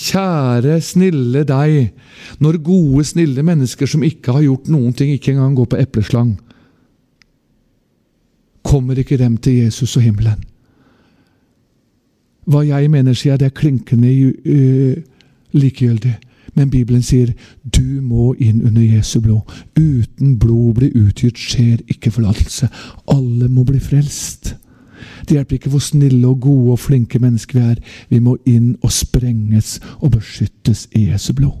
[0.00, 1.90] kjære, snille deg,
[2.40, 6.38] når gode, snille mennesker som ikke har gjort noen ting, ikke engang går på epleslang
[8.70, 10.42] kommer ikke dem til Jesus og himmelen.
[12.50, 14.96] Hva jeg mener, sier jeg, det er klinkende uh,
[15.52, 16.16] likegyldig.
[16.56, 17.30] Men Bibelen sier
[17.62, 19.46] du må inn under Jesu blod.
[19.78, 22.68] Uten blod blir utgitt, skjer ikke forlatelse.
[23.12, 24.56] Alle må bli frelst.
[25.26, 27.82] Det hjelper ikke hvor snille og gode og flinke mennesker vi er.
[28.08, 31.58] Vi må inn og sprenges og beskyttes i Jesu blod.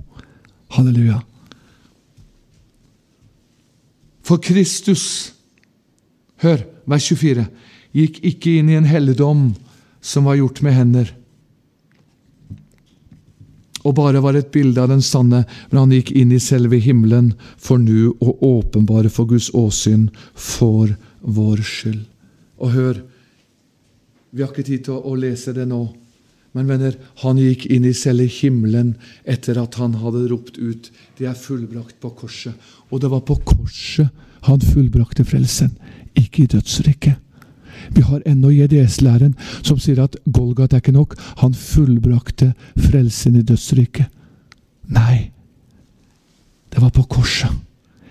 [0.76, 1.20] Halleluja.
[4.22, 5.34] For Kristus
[6.40, 7.42] Hør, vers 24.
[7.92, 9.50] Gikk ikke inn i en helligdom
[10.00, 11.10] som var gjort med hender.
[13.84, 17.32] og bare var et bilde av den sanne, men han gikk inn i selve himmelen
[17.56, 22.02] for nu å åpenbare for Guds åsyn for vår skyld.
[22.60, 23.00] Og hør,
[24.30, 25.80] vi har ikke tid til å lese det nå,
[26.54, 28.96] men venner, han gikk inn i selve himmelen
[29.28, 32.58] etter at han hadde ropt ut 'Det er fullbrakt på korset'.
[32.90, 34.10] Og det var på korset
[34.42, 35.76] han fullbrakte frelsen,
[36.16, 37.16] ikke i dødsriket.
[37.94, 41.16] Vi har ennå JDS-læren som sier at Golgat er ikke nok.
[41.42, 44.06] Han fullbrakte frelsen i dødsriket.
[44.88, 45.30] Nei,
[46.70, 47.50] det var på korset.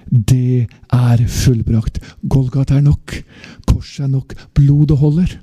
[0.09, 1.99] Det er fullbrakt.
[2.27, 3.13] Golgat er nok.
[3.67, 4.33] Korset er nok.
[4.57, 5.37] Blodet holder.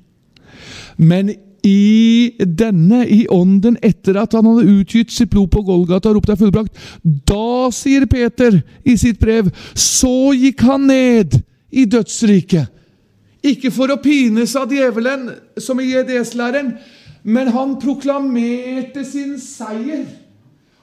[0.96, 1.32] Men
[1.66, 6.30] i denne, i ånden, etter at han hadde utgitt sitt blod på Golgata og ropt
[6.30, 11.40] er fullbrakt, da, sier Peter i sitt brev, så gikk han ned
[11.74, 12.70] i dødsriket.
[13.46, 15.28] Ikke for å pines av djevelen,
[15.62, 16.72] som i JDS-læren,
[17.26, 20.06] men han proklamerte sin seier.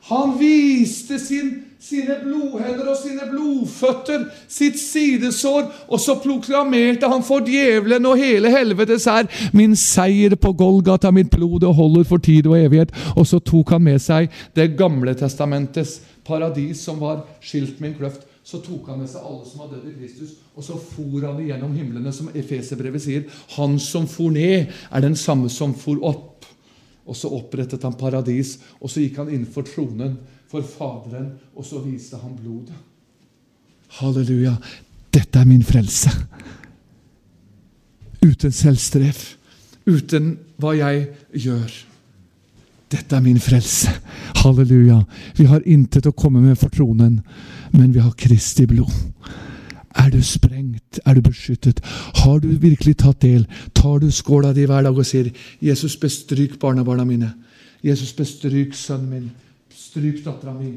[0.09, 1.53] Han viste sin
[1.83, 8.51] sine blodhender og sine blodføtter, sitt sidesår, og så proklamerte han for djevelen og hele
[8.53, 12.93] helvetes her min seier på Golgata, mitt blod, det holder for tid og evighet.
[13.17, 17.97] Og så tok han med seg Det gamle testamentets paradis, som var skilt med en
[17.99, 18.29] kløft.
[18.43, 21.39] Så tok han med seg alle som var dødd i Kristus, og så for han
[21.39, 23.27] igjennom himlene, som Efeserbrevet sier.
[23.57, 26.47] Han som for ned, er den samme som for opp.
[27.03, 30.15] Og så opprettet han paradis, og så gikk han innenfor tronen
[30.53, 32.75] for Faderen, og så viste han blodet.
[33.97, 34.53] Halleluja.
[35.13, 36.11] Dette er min frelse.
[38.23, 39.17] Uten selvstrev,
[39.89, 41.07] uten hva jeg
[41.43, 41.73] gjør.
[42.93, 43.91] Dette er min frelse.
[44.43, 45.01] Halleluja.
[45.37, 47.19] Vi har intet å komme med for tronen,
[47.73, 48.93] men vi har Kristi blod.
[49.97, 51.01] Er du sprengt?
[51.05, 51.81] Er du beskyttet?
[52.21, 53.45] Har du virkelig tatt del?
[53.73, 55.29] Tar du skåla di hver dag og sier
[55.61, 57.33] 'Jesus, bestryk barnebarna mine'.
[57.83, 59.31] 'Jesus, bestryk sønnen min'.
[59.93, 60.71] Stryk dattera mi.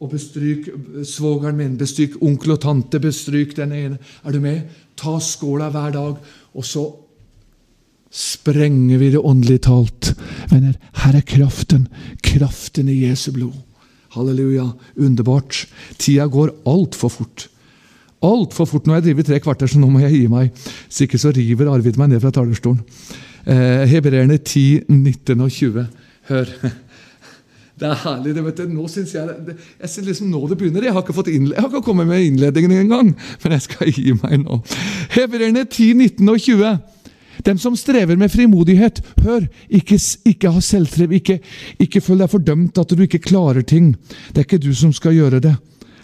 [0.00, 0.68] Og bestryk
[1.04, 3.98] svogeren min, bestryk onkel og tante, bestryk den ene.
[4.24, 4.62] Er du med?
[4.96, 6.20] Ta skåla hver dag,
[6.54, 6.84] og så
[8.10, 10.12] sprenger vi det åndelig talt.
[10.52, 11.88] Venner, her er kraften.
[12.22, 13.58] Kraften i Jesu blod.
[14.14, 14.68] Halleluja.
[14.98, 15.66] Underbart.
[15.98, 17.48] Tida går altfor fort.
[18.22, 18.86] Altfor fort.
[18.86, 20.54] Nå har jeg drevet tre kvarter, så nå må jeg gi meg.
[20.86, 22.82] Hvis ikke så river Arvid meg ned fra talerstolen.
[23.46, 25.86] Eh, Hebreerne 10, 19 og 20.
[26.30, 26.54] Hør.
[27.80, 28.34] Det er herlig.
[28.36, 28.72] det vet du.
[28.74, 30.84] Nå synes Jeg det, jeg synes liksom nå det begynner.
[30.84, 33.92] Jeg har ikke fått innle jeg har ikke kommet med innledningen engang, men jeg skal
[33.96, 34.60] gi meg nå.
[35.16, 36.78] Hebreerne 10, 19 og 20.
[37.46, 39.96] Dem som strever med frimodighet, hør, ikke,
[40.28, 41.38] ikke ha selvtrev, ikke,
[41.80, 43.94] ikke føl deg fordømt at du ikke klarer ting.
[44.28, 45.54] Det er ikke du som skal gjøre det.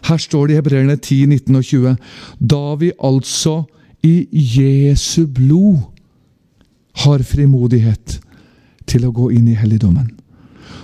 [0.06, 1.96] Her står det i Hebreerne 10, 19 og 20.
[2.40, 3.58] Da vi altså
[4.06, 5.82] i Jesu blod
[7.04, 8.20] har frimodighet
[8.88, 10.14] til å gå inn i helligdommen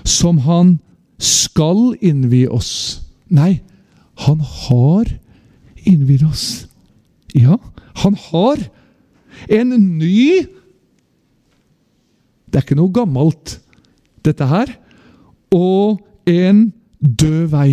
[0.04, 0.76] som han
[1.22, 3.02] skal innvie oss.
[3.32, 3.60] Nei,
[4.26, 5.08] han har
[5.88, 6.66] innviet oss.
[7.34, 7.58] Ja,
[8.02, 8.60] han har
[9.48, 10.46] en ny
[12.52, 13.54] Det er ikke noe gammelt,
[14.20, 14.68] dette her.
[15.56, 16.66] Og en
[17.00, 17.70] død vei.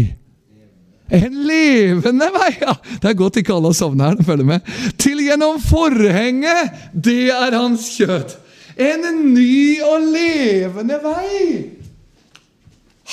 [1.11, 2.51] En levende vei!
[2.61, 4.23] Ja, det er godt ikke alle har sovna her.
[4.23, 4.69] følger med.
[4.95, 8.37] Til gjennom forhenget, det er hans kjøtt.
[8.79, 9.03] En
[9.33, 11.78] ny og levende vei!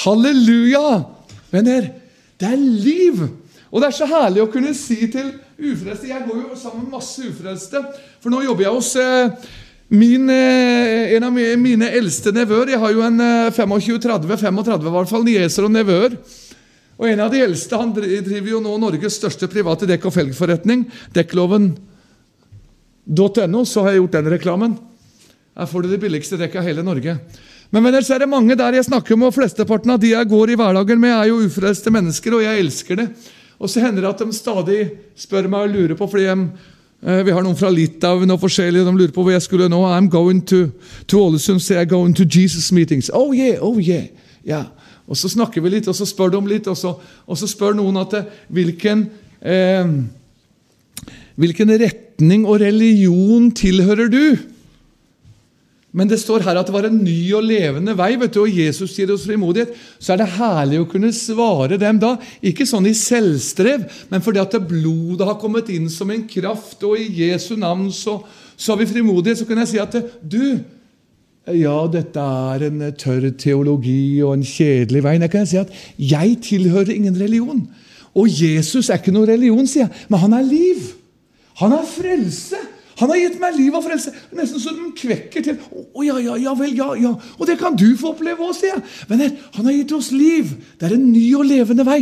[0.05, 1.05] Halleluja!
[1.51, 1.88] Venner,
[2.36, 3.22] det er liv!
[3.70, 6.97] Og det er så herlig å kunne si til ufrelste Jeg går jo sammen med
[6.99, 7.80] masse ufrelste,
[8.22, 9.30] for nå jobber jeg hos eh,
[9.92, 12.68] min, eh, en av mine eldste nevøer.
[12.74, 13.18] Jeg har jo en
[13.57, 16.11] 25-30-35 i hvert fall, nieser og nevøer.
[16.97, 20.86] Og en av de eldste han driver jo nå Norges største private dekk- og felgforretning.
[21.16, 21.76] Dekkloven.no,
[23.68, 24.72] så har jeg gjort den reklamen.
[25.57, 27.12] Her får du det billigste dekka i hele Norge.
[27.71, 30.53] Men venner, er det mange der jeg snakker med, og flesteparten av de jeg går
[30.53, 33.09] i hverdagen med, er jo ufrelste mennesker, og jeg elsker det.
[33.59, 34.81] Og så hender det at de stadig
[35.19, 36.49] spør meg og lurer på, fordi de,
[37.03, 39.83] eh, vi har noen fra Litauen og forskjellige, de lurer på hvor jeg skulle nå.
[39.89, 40.69] I'm going to,
[41.09, 43.11] to Ålesund, say I'm going to Jesus meetings.
[43.12, 44.07] Oh yeah, oh yeah.
[44.45, 44.64] Ja.
[45.07, 46.97] Og så snakker vi litt, og så spør de litt, og så,
[47.27, 49.09] og så spør noen at eh, hvilken
[49.43, 49.91] eh,
[51.37, 54.39] Hvilken retning og religion tilhører du?
[55.97, 58.53] Men det står her at det var en ny og levende vei, vet du, og
[58.53, 59.72] Jesus gir oss frimodighet.
[59.97, 62.12] Så er det herlig å kunne svare dem da.
[62.44, 67.01] Ikke sånn i selvstrev, men fordi at blodet har kommet inn som en kraft, og
[67.01, 68.18] i Jesu navn så,
[68.61, 69.40] så har vi frimodighet.
[69.40, 70.61] Så kan jeg si at du,
[71.57, 75.16] ja, dette er en tørr teologi og en kjedelig vei.
[75.22, 77.64] Jeg kan si at jeg tilhører ingen religion.
[78.16, 80.90] Og Jesus er ikke noe religion, sier jeg, men han er liv.
[81.64, 82.61] Han er frelse.
[82.97, 84.12] Han har gitt meg liv og frelse.
[84.36, 85.59] Nesten så de kvekker til.
[85.70, 87.12] Å, ja, ja, ja vel, ja, ja.
[87.36, 88.84] Og det kan du få oppleve òg, sier jeg.
[89.11, 90.55] Venner, han har gitt oss liv.
[90.80, 92.01] Det er en ny og levende vei.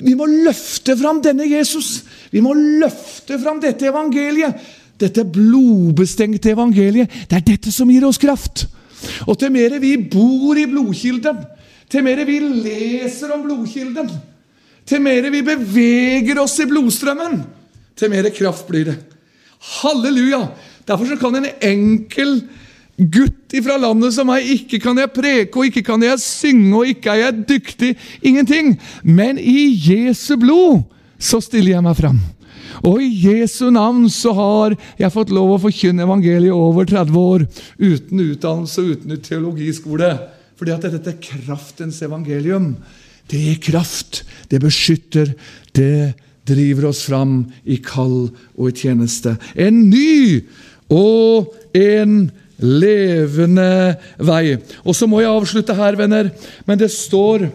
[0.00, 2.02] Vi må løfte fram denne Jesus.
[2.30, 4.60] Vi må løfte fram dette evangeliet.
[5.00, 7.24] Dette blodbestengte evangeliet.
[7.30, 8.66] Det er dette som gir oss kraft.
[9.26, 11.38] Og til mer vi bor i blodkilden,
[11.90, 14.10] til mer vi leser om blodkilden,
[14.86, 17.40] til mer vi beveger oss i blodstrømmen,
[17.96, 18.98] til mer kraft blir det.
[19.60, 20.48] Halleluja!
[20.88, 22.40] Derfor kan en enkel
[23.00, 26.90] gutt fra landet som meg, ikke kan jeg preke, og ikke kan jeg synge, og
[26.90, 27.94] ikke er jeg dyktig.
[28.26, 28.74] Ingenting.
[29.02, 30.84] Men i Jesu blod
[31.20, 32.20] så stiller jeg meg fram.
[32.86, 37.44] Og i Jesu navn så har jeg fått lov å forkynne evangeliet over 30 år
[37.80, 40.14] uten utdannelse og uten teologiskole.
[40.60, 42.74] Fordi at dette er kraftens evangelium.
[43.30, 45.34] Det gir kraft, det beskytter,
[45.76, 46.14] det
[46.48, 49.36] driver oss fram i kall og i tjeneste.
[49.54, 50.40] En ny
[50.90, 52.30] og en
[52.60, 54.58] levende vei.
[54.84, 56.30] Og så må jeg avslutte her, venner,
[56.68, 57.46] men det står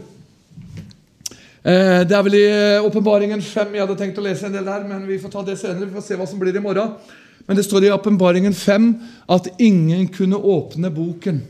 [1.62, 4.66] eh, Det er vel i eh, Åpenbaringen 5 Jeg hadde tenkt å lese en del
[4.66, 5.90] der, men vi får ta det senere.
[5.90, 6.96] Vi får se hva som blir i morgen.
[7.46, 8.90] Men det står i Åpenbaringen 5
[9.36, 11.44] at ingen kunne åpne boken.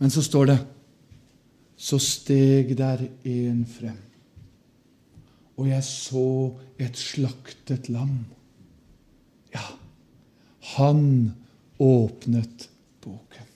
[0.00, 0.58] Men så står det
[1.80, 3.96] Så steg der en frem,
[5.60, 6.26] og jeg så
[6.80, 8.24] et slaktet lam.
[9.52, 9.66] Ja,
[10.76, 11.02] han
[11.76, 12.68] åpnet
[13.04, 13.48] boken.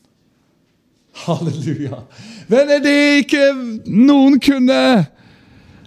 [1.25, 2.03] Halleluja!
[2.51, 3.45] Venner, det ikke
[3.89, 5.07] noen kunne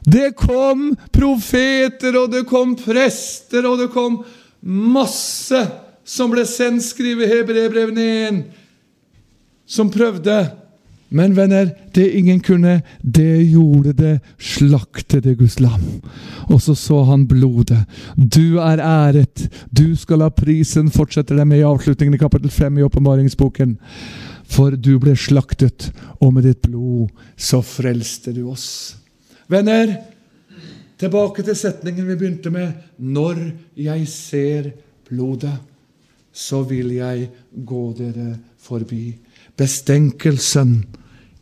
[0.08, 4.22] Det kom profeter, og det kom prester, og det kom
[4.64, 5.60] masse
[6.08, 8.40] som ble sendt, skriver Hebrebrevene 1,
[9.68, 10.40] som prøvde.
[11.10, 16.02] Men venner, det ingen kunne, det gjorde det slaktede Guds lam.
[16.52, 17.80] Og så så han blodet.
[18.16, 22.78] Du er æret, du skal ha prisen, fortsetter det med i avslutningen i kapittel 5
[22.78, 23.78] i åpenbaringsboken.
[24.48, 28.98] For du ble slaktet, og med ditt blod så frelste du oss.
[29.48, 29.94] Venner,
[31.00, 32.74] tilbake til setningen vi begynte med.
[33.00, 33.40] Når
[33.80, 34.72] jeg ser
[35.08, 35.56] blodet,
[36.36, 37.30] så vil jeg
[37.66, 39.16] gå dere forbi
[39.58, 40.86] bestenkelsen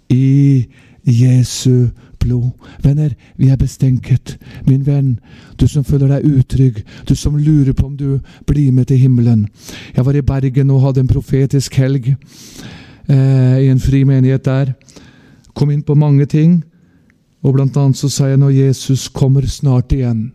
[0.10, 0.66] i
[1.06, 1.90] Jesu
[2.20, 2.50] blod.
[2.84, 4.38] Venner, vi er bestenket.
[4.68, 5.20] Min venn,
[5.60, 9.48] du som føler deg utrygg, du som lurer på om du blir med til himmelen.
[9.96, 14.74] Jeg var i Bergen og hadde en profetisk helg eh, i en fri menighet der.
[15.54, 16.64] Kom inn på mange ting,
[17.46, 20.32] og blant annet så sa jeg når Jesus kommer snart igjen.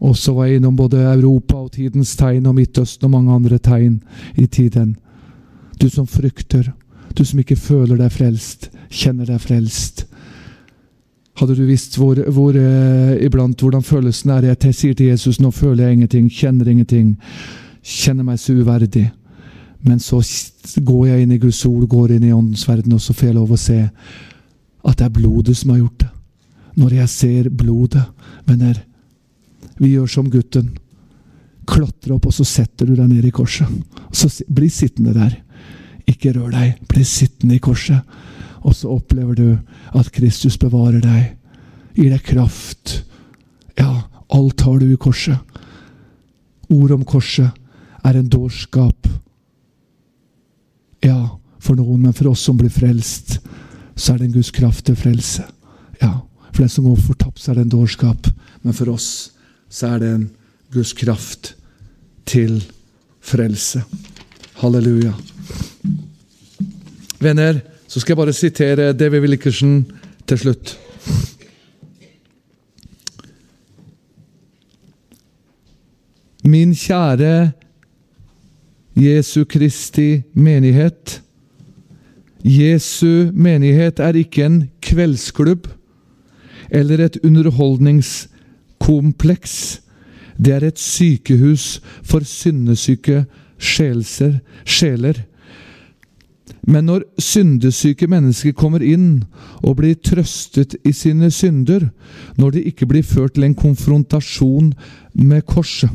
[0.00, 3.58] Og så var jeg innom både Europa og tidens tegn og Midtøsten og mange andre
[3.58, 4.00] tegn
[4.36, 4.96] i tiden.
[5.80, 6.72] Du som frykter,
[7.18, 10.06] du som ikke føler deg frelst, kjenner deg frelst.
[11.36, 15.50] Hadde du visst hvor, hvor eh, iblant hvordan følelsen er Jeg sier til Jesus nå
[15.50, 17.16] føler jeg ingenting, kjenner ingenting,
[17.82, 19.10] kjenner meg så uverdig.
[19.84, 20.22] Men så
[20.82, 23.36] går jeg inn i Guds ord, går inn i åndens verden, og så får jeg
[23.36, 23.78] lov å se
[24.86, 26.10] at det er blodet som har gjort det.
[26.76, 28.04] Når jeg ser blodet,
[28.46, 28.82] venner
[29.78, 30.70] Vi gjør som gutten.
[31.68, 33.68] Klatre opp, og så setter du deg ned i korset.
[34.08, 35.34] Så bli sittende der.
[36.06, 36.80] Ikke rør deg.
[36.90, 38.02] Bli sittende i korset.
[38.66, 39.48] Og så opplever du
[39.94, 41.36] at Kristus bevarer deg.
[41.96, 43.00] Gir deg kraft.
[43.78, 45.38] Ja, alt har du i korset.
[46.72, 47.50] Ord om korset
[48.06, 49.08] er en dårskap.
[51.04, 53.38] Ja, for noen, men for oss som blir frelst,
[53.96, 55.46] så er det en Guds kraft til frelse.
[56.02, 56.20] Ja,
[56.52, 58.28] For den som går fortapt, så er det en dårskap.
[58.62, 59.30] Men for oss
[59.68, 60.22] så er det en
[60.72, 61.52] Guds kraft
[62.24, 62.62] til
[63.20, 63.82] frelse.
[64.62, 65.12] Halleluja.
[67.20, 67.58] Venner,
[67.88, 69.92] så skal jeg bare sitere David Wilkerson
[70.28, 70.78] til slutt.
[76.44, 77.50] Min kjære
[78.96, 81.22] Jesu Kristi menighet.
[82.44, 85.68] Jesu menighet er ikke en kveldsklubb
[86.70, 89.82] eller et underholdningskompleks.
[90.38, 93.24] Det er et sykehus for syndesyke
[93.58, 95.12] sjeler.
[96.66, 99.24] Men når syndesyke mennesker kommer inn
[99.62, 101.88] og blir trøstet i sine synder,
[102.38, 104.72] når de ikke blir ført til en konfrontasjon
[105.14, 105.90] med korset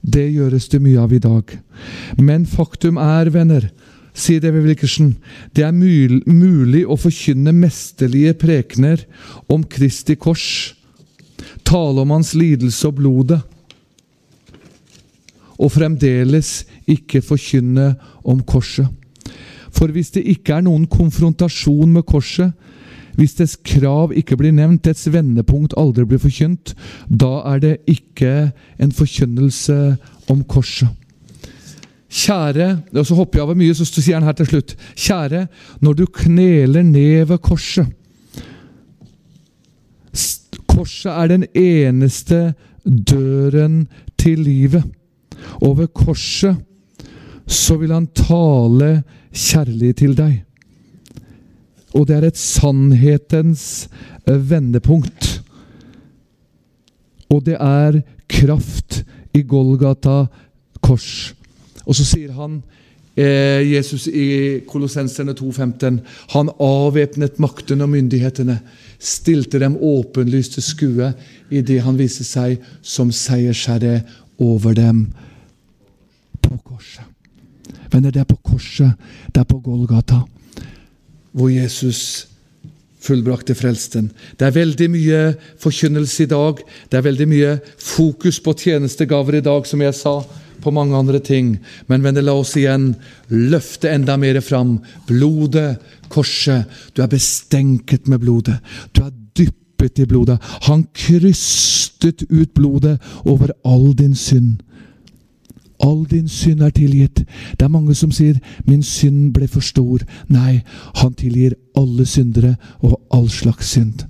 [0.00, 1.44] Det gjøres det mye av i dag.
[2.16, 3.66] Men faktum er, venner,
[4.16, 5.14] sier David Wilkerson,
[5.52, 9.04] det er mulig å forkynne mesterlige prekener
[9.52, 10.74] om Kristi kors,
[11.68, 13.40] tale om hans lidelse og blodet,
[15.60, 17.92] og fremdeles ikke forkynne
[18.24, 18.88] om korset.
[19.72, 22.52] For hvis det ikke er noen konfrontasjon med korset,
[23.18, 26.74] hvis dets krav ikke blir nevnt, dets vendepunkt aldri blir forkynt,
[27.08, 28.50] da er det ikke
[28.80, 29.78] en forkynnelse
[30.30, 30.88] om korset.
[32.10, 34.74] Kjære Og så hopper jeg over mye, så sier han her til slutt.
[34.98, 35.46] Kjære,
[35.80, 37.86] når du kneler ned ved korset
[40.70, 42.54] Korset er den eneste
[42.84, 44.84] døren til livet.
[45.60, 46.56] Og ved korset
[47.50, 49.02] så vil han tale
[49.34, 50.38] kjærlig til deg.
[51.98, 53.64] Og det er et sannhetens
[54.24, 55.40] vendepunkt.
[57.30, 59.02] Og det er kraft
[59.34, 60.24] i Golgata
[60.82, 61.32] kors.
[61.86, 62.60] Og så sier han
[63.18, 65.98] eh, Jesus i Kolossenserne 2,15
[66.34, 68.60] Han avvæpnet maktene og myndighetene,
[68.98, 71.12] stilte dem åpenlyst til skue
[71.50, 74.02] idet han viste seg som seiersherre
[74.38, 75.08] over dem.
[77.90, 78.92] Venner, det er på korset,
[79.34, 80.22] det er på Golgata,
[81.32, 82.30] hvor Jesus
[83.00, 84.10] fullbrakte frelsten.
[84.36, 85.20] Det er veldig mye
[85.60, 86.60] forkynnelse i dag.
[86.90, 90.20] Det er veldig mye fokus på tjenestegaver i dag, som jeg sa,
[90.60, 91.54] på mange andre ting.
[91.88, 92.92] Men venner, la oss igjen
[93.32, 94.76] løfte enda mer fram.
[95.08, 95.78] Blodet,
[96.12, 96.68] korset.
[96.92, 98.58] Du er bestenket med blodet.
[98.92, 100.36] Du er dyppet i blodet.
[100.68, 104.58] Han krystet ut blodet over all din synd.
[105.80, 107.24] All din synd er tilgitt.
[107.56, 110.04] Det er mange som sier 'min synd ble for stor'.
[110.28, 110.62] Nei,
[110.94, 114.04] han tilgir alle syndere og all slags synd.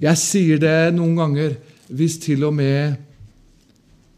[0.00, 1.56] Jeg sier det noen ganger
[1.88, 2.96] hvis til og med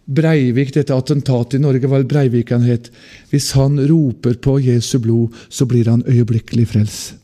[0.09, 2.89] Breivik, dette attentatet i Norge, var Breivik han het.
[3.29, 7.16] Hvis han roper på Jesu blod, så blir han øyeblikkelig frelst.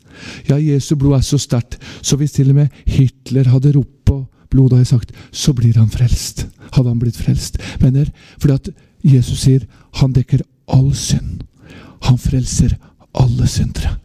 [0.49, 4.19] Ja, Jesu blod er så sterkt, så hvis til og med Hitler hadde ropt på
[4.55, 6.45] blod, har jeg sagt, så blir han frelst.
[6.71, 7.59] Hadde han blitt frelst.
[7.81, 8.71] Venner, fordi at
[9.05, 9.67] Jesus sier
[9.99, 11.43] han dekker all synd.
[12.07, 12.77] Han frelser
[13.15, 13.97] alle syndere.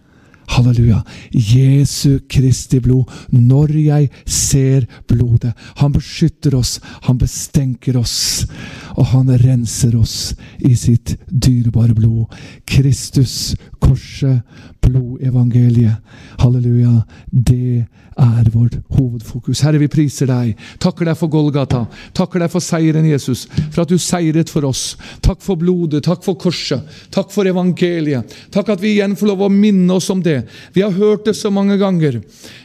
[0.50, 1.02] Halleluja.
[1.30, 3.10] Jesu Kristi blod.
[3.30, 5.52] Når jeg ser blodet.
[5.80, 8.46] Han beskytter oss, han bestenker oss,
[8.96, 12.34] og han renser oss i sitt dyrebare blod.
[12.66, 14.42] Kristus, korset,
[14.82, 16.02] blodevangeliet.
[16.40, 17.02] Halleluja.
[17.30, 17.86] Det
[18.20, 19.62] er vårt hovedfokus.
[19.64, 20.58] Herre, vi priser deg.
[20.82, 21.84] Takker deg for Golgata.
[22.16, 23.46] Takker deg for seieren, Jesus.
[23.70, 24.96] For at du seiret for oss.
[25.24, 26.02] Takk for blodet.
[26.06, 26.84] Takk for korset.
[27.14, 28.34] Takk for evangeliet.
[28.52, 30.39] Takk at vi igjen får lov å minne oss om det.
[30.74, 32.20] Vi har hørt det så mange ganger,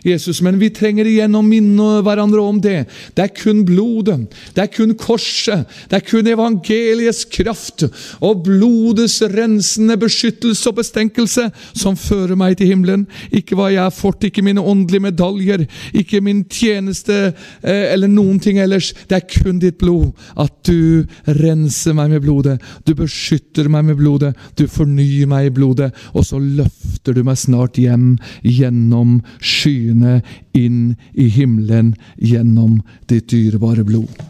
[0.06, 2.86] Jesus, men vi trenger igjen å minne hverandre om det.
[3.16, 4.20] Det er kun blodet.
[4.56, 5.66] Det er kun korset.
[5.90, 7.88] Det er kun evangeliets kraft
[8.24, 13.08] og blodets rensende beskyttelse og bestenkelse som fører meg til himmelen.
[13.36, 17.16] Ikke hva jeg har fått, ikke mine åndelige medaljer ikke min tjeneste
[17.62, 18.92] eh, eller noen ting ellers.
[19.10, 20.14] Det er kun ditt blod.
[20.40, 21.06] At du
[21.40, 22.58] renser meg med blodet.
[22.86, 24.34] Du beskytter meg med blodet.
[24.58, 25.92] Du fornyer meg i blodet.
[26.14, 30.22] Og så løfter du meg snart hjem gjennom skyene,
[30.54, 34.22] inn i himmelen, gjennom ditt dyrebare blod.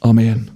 [0.00, 0.51] Amen.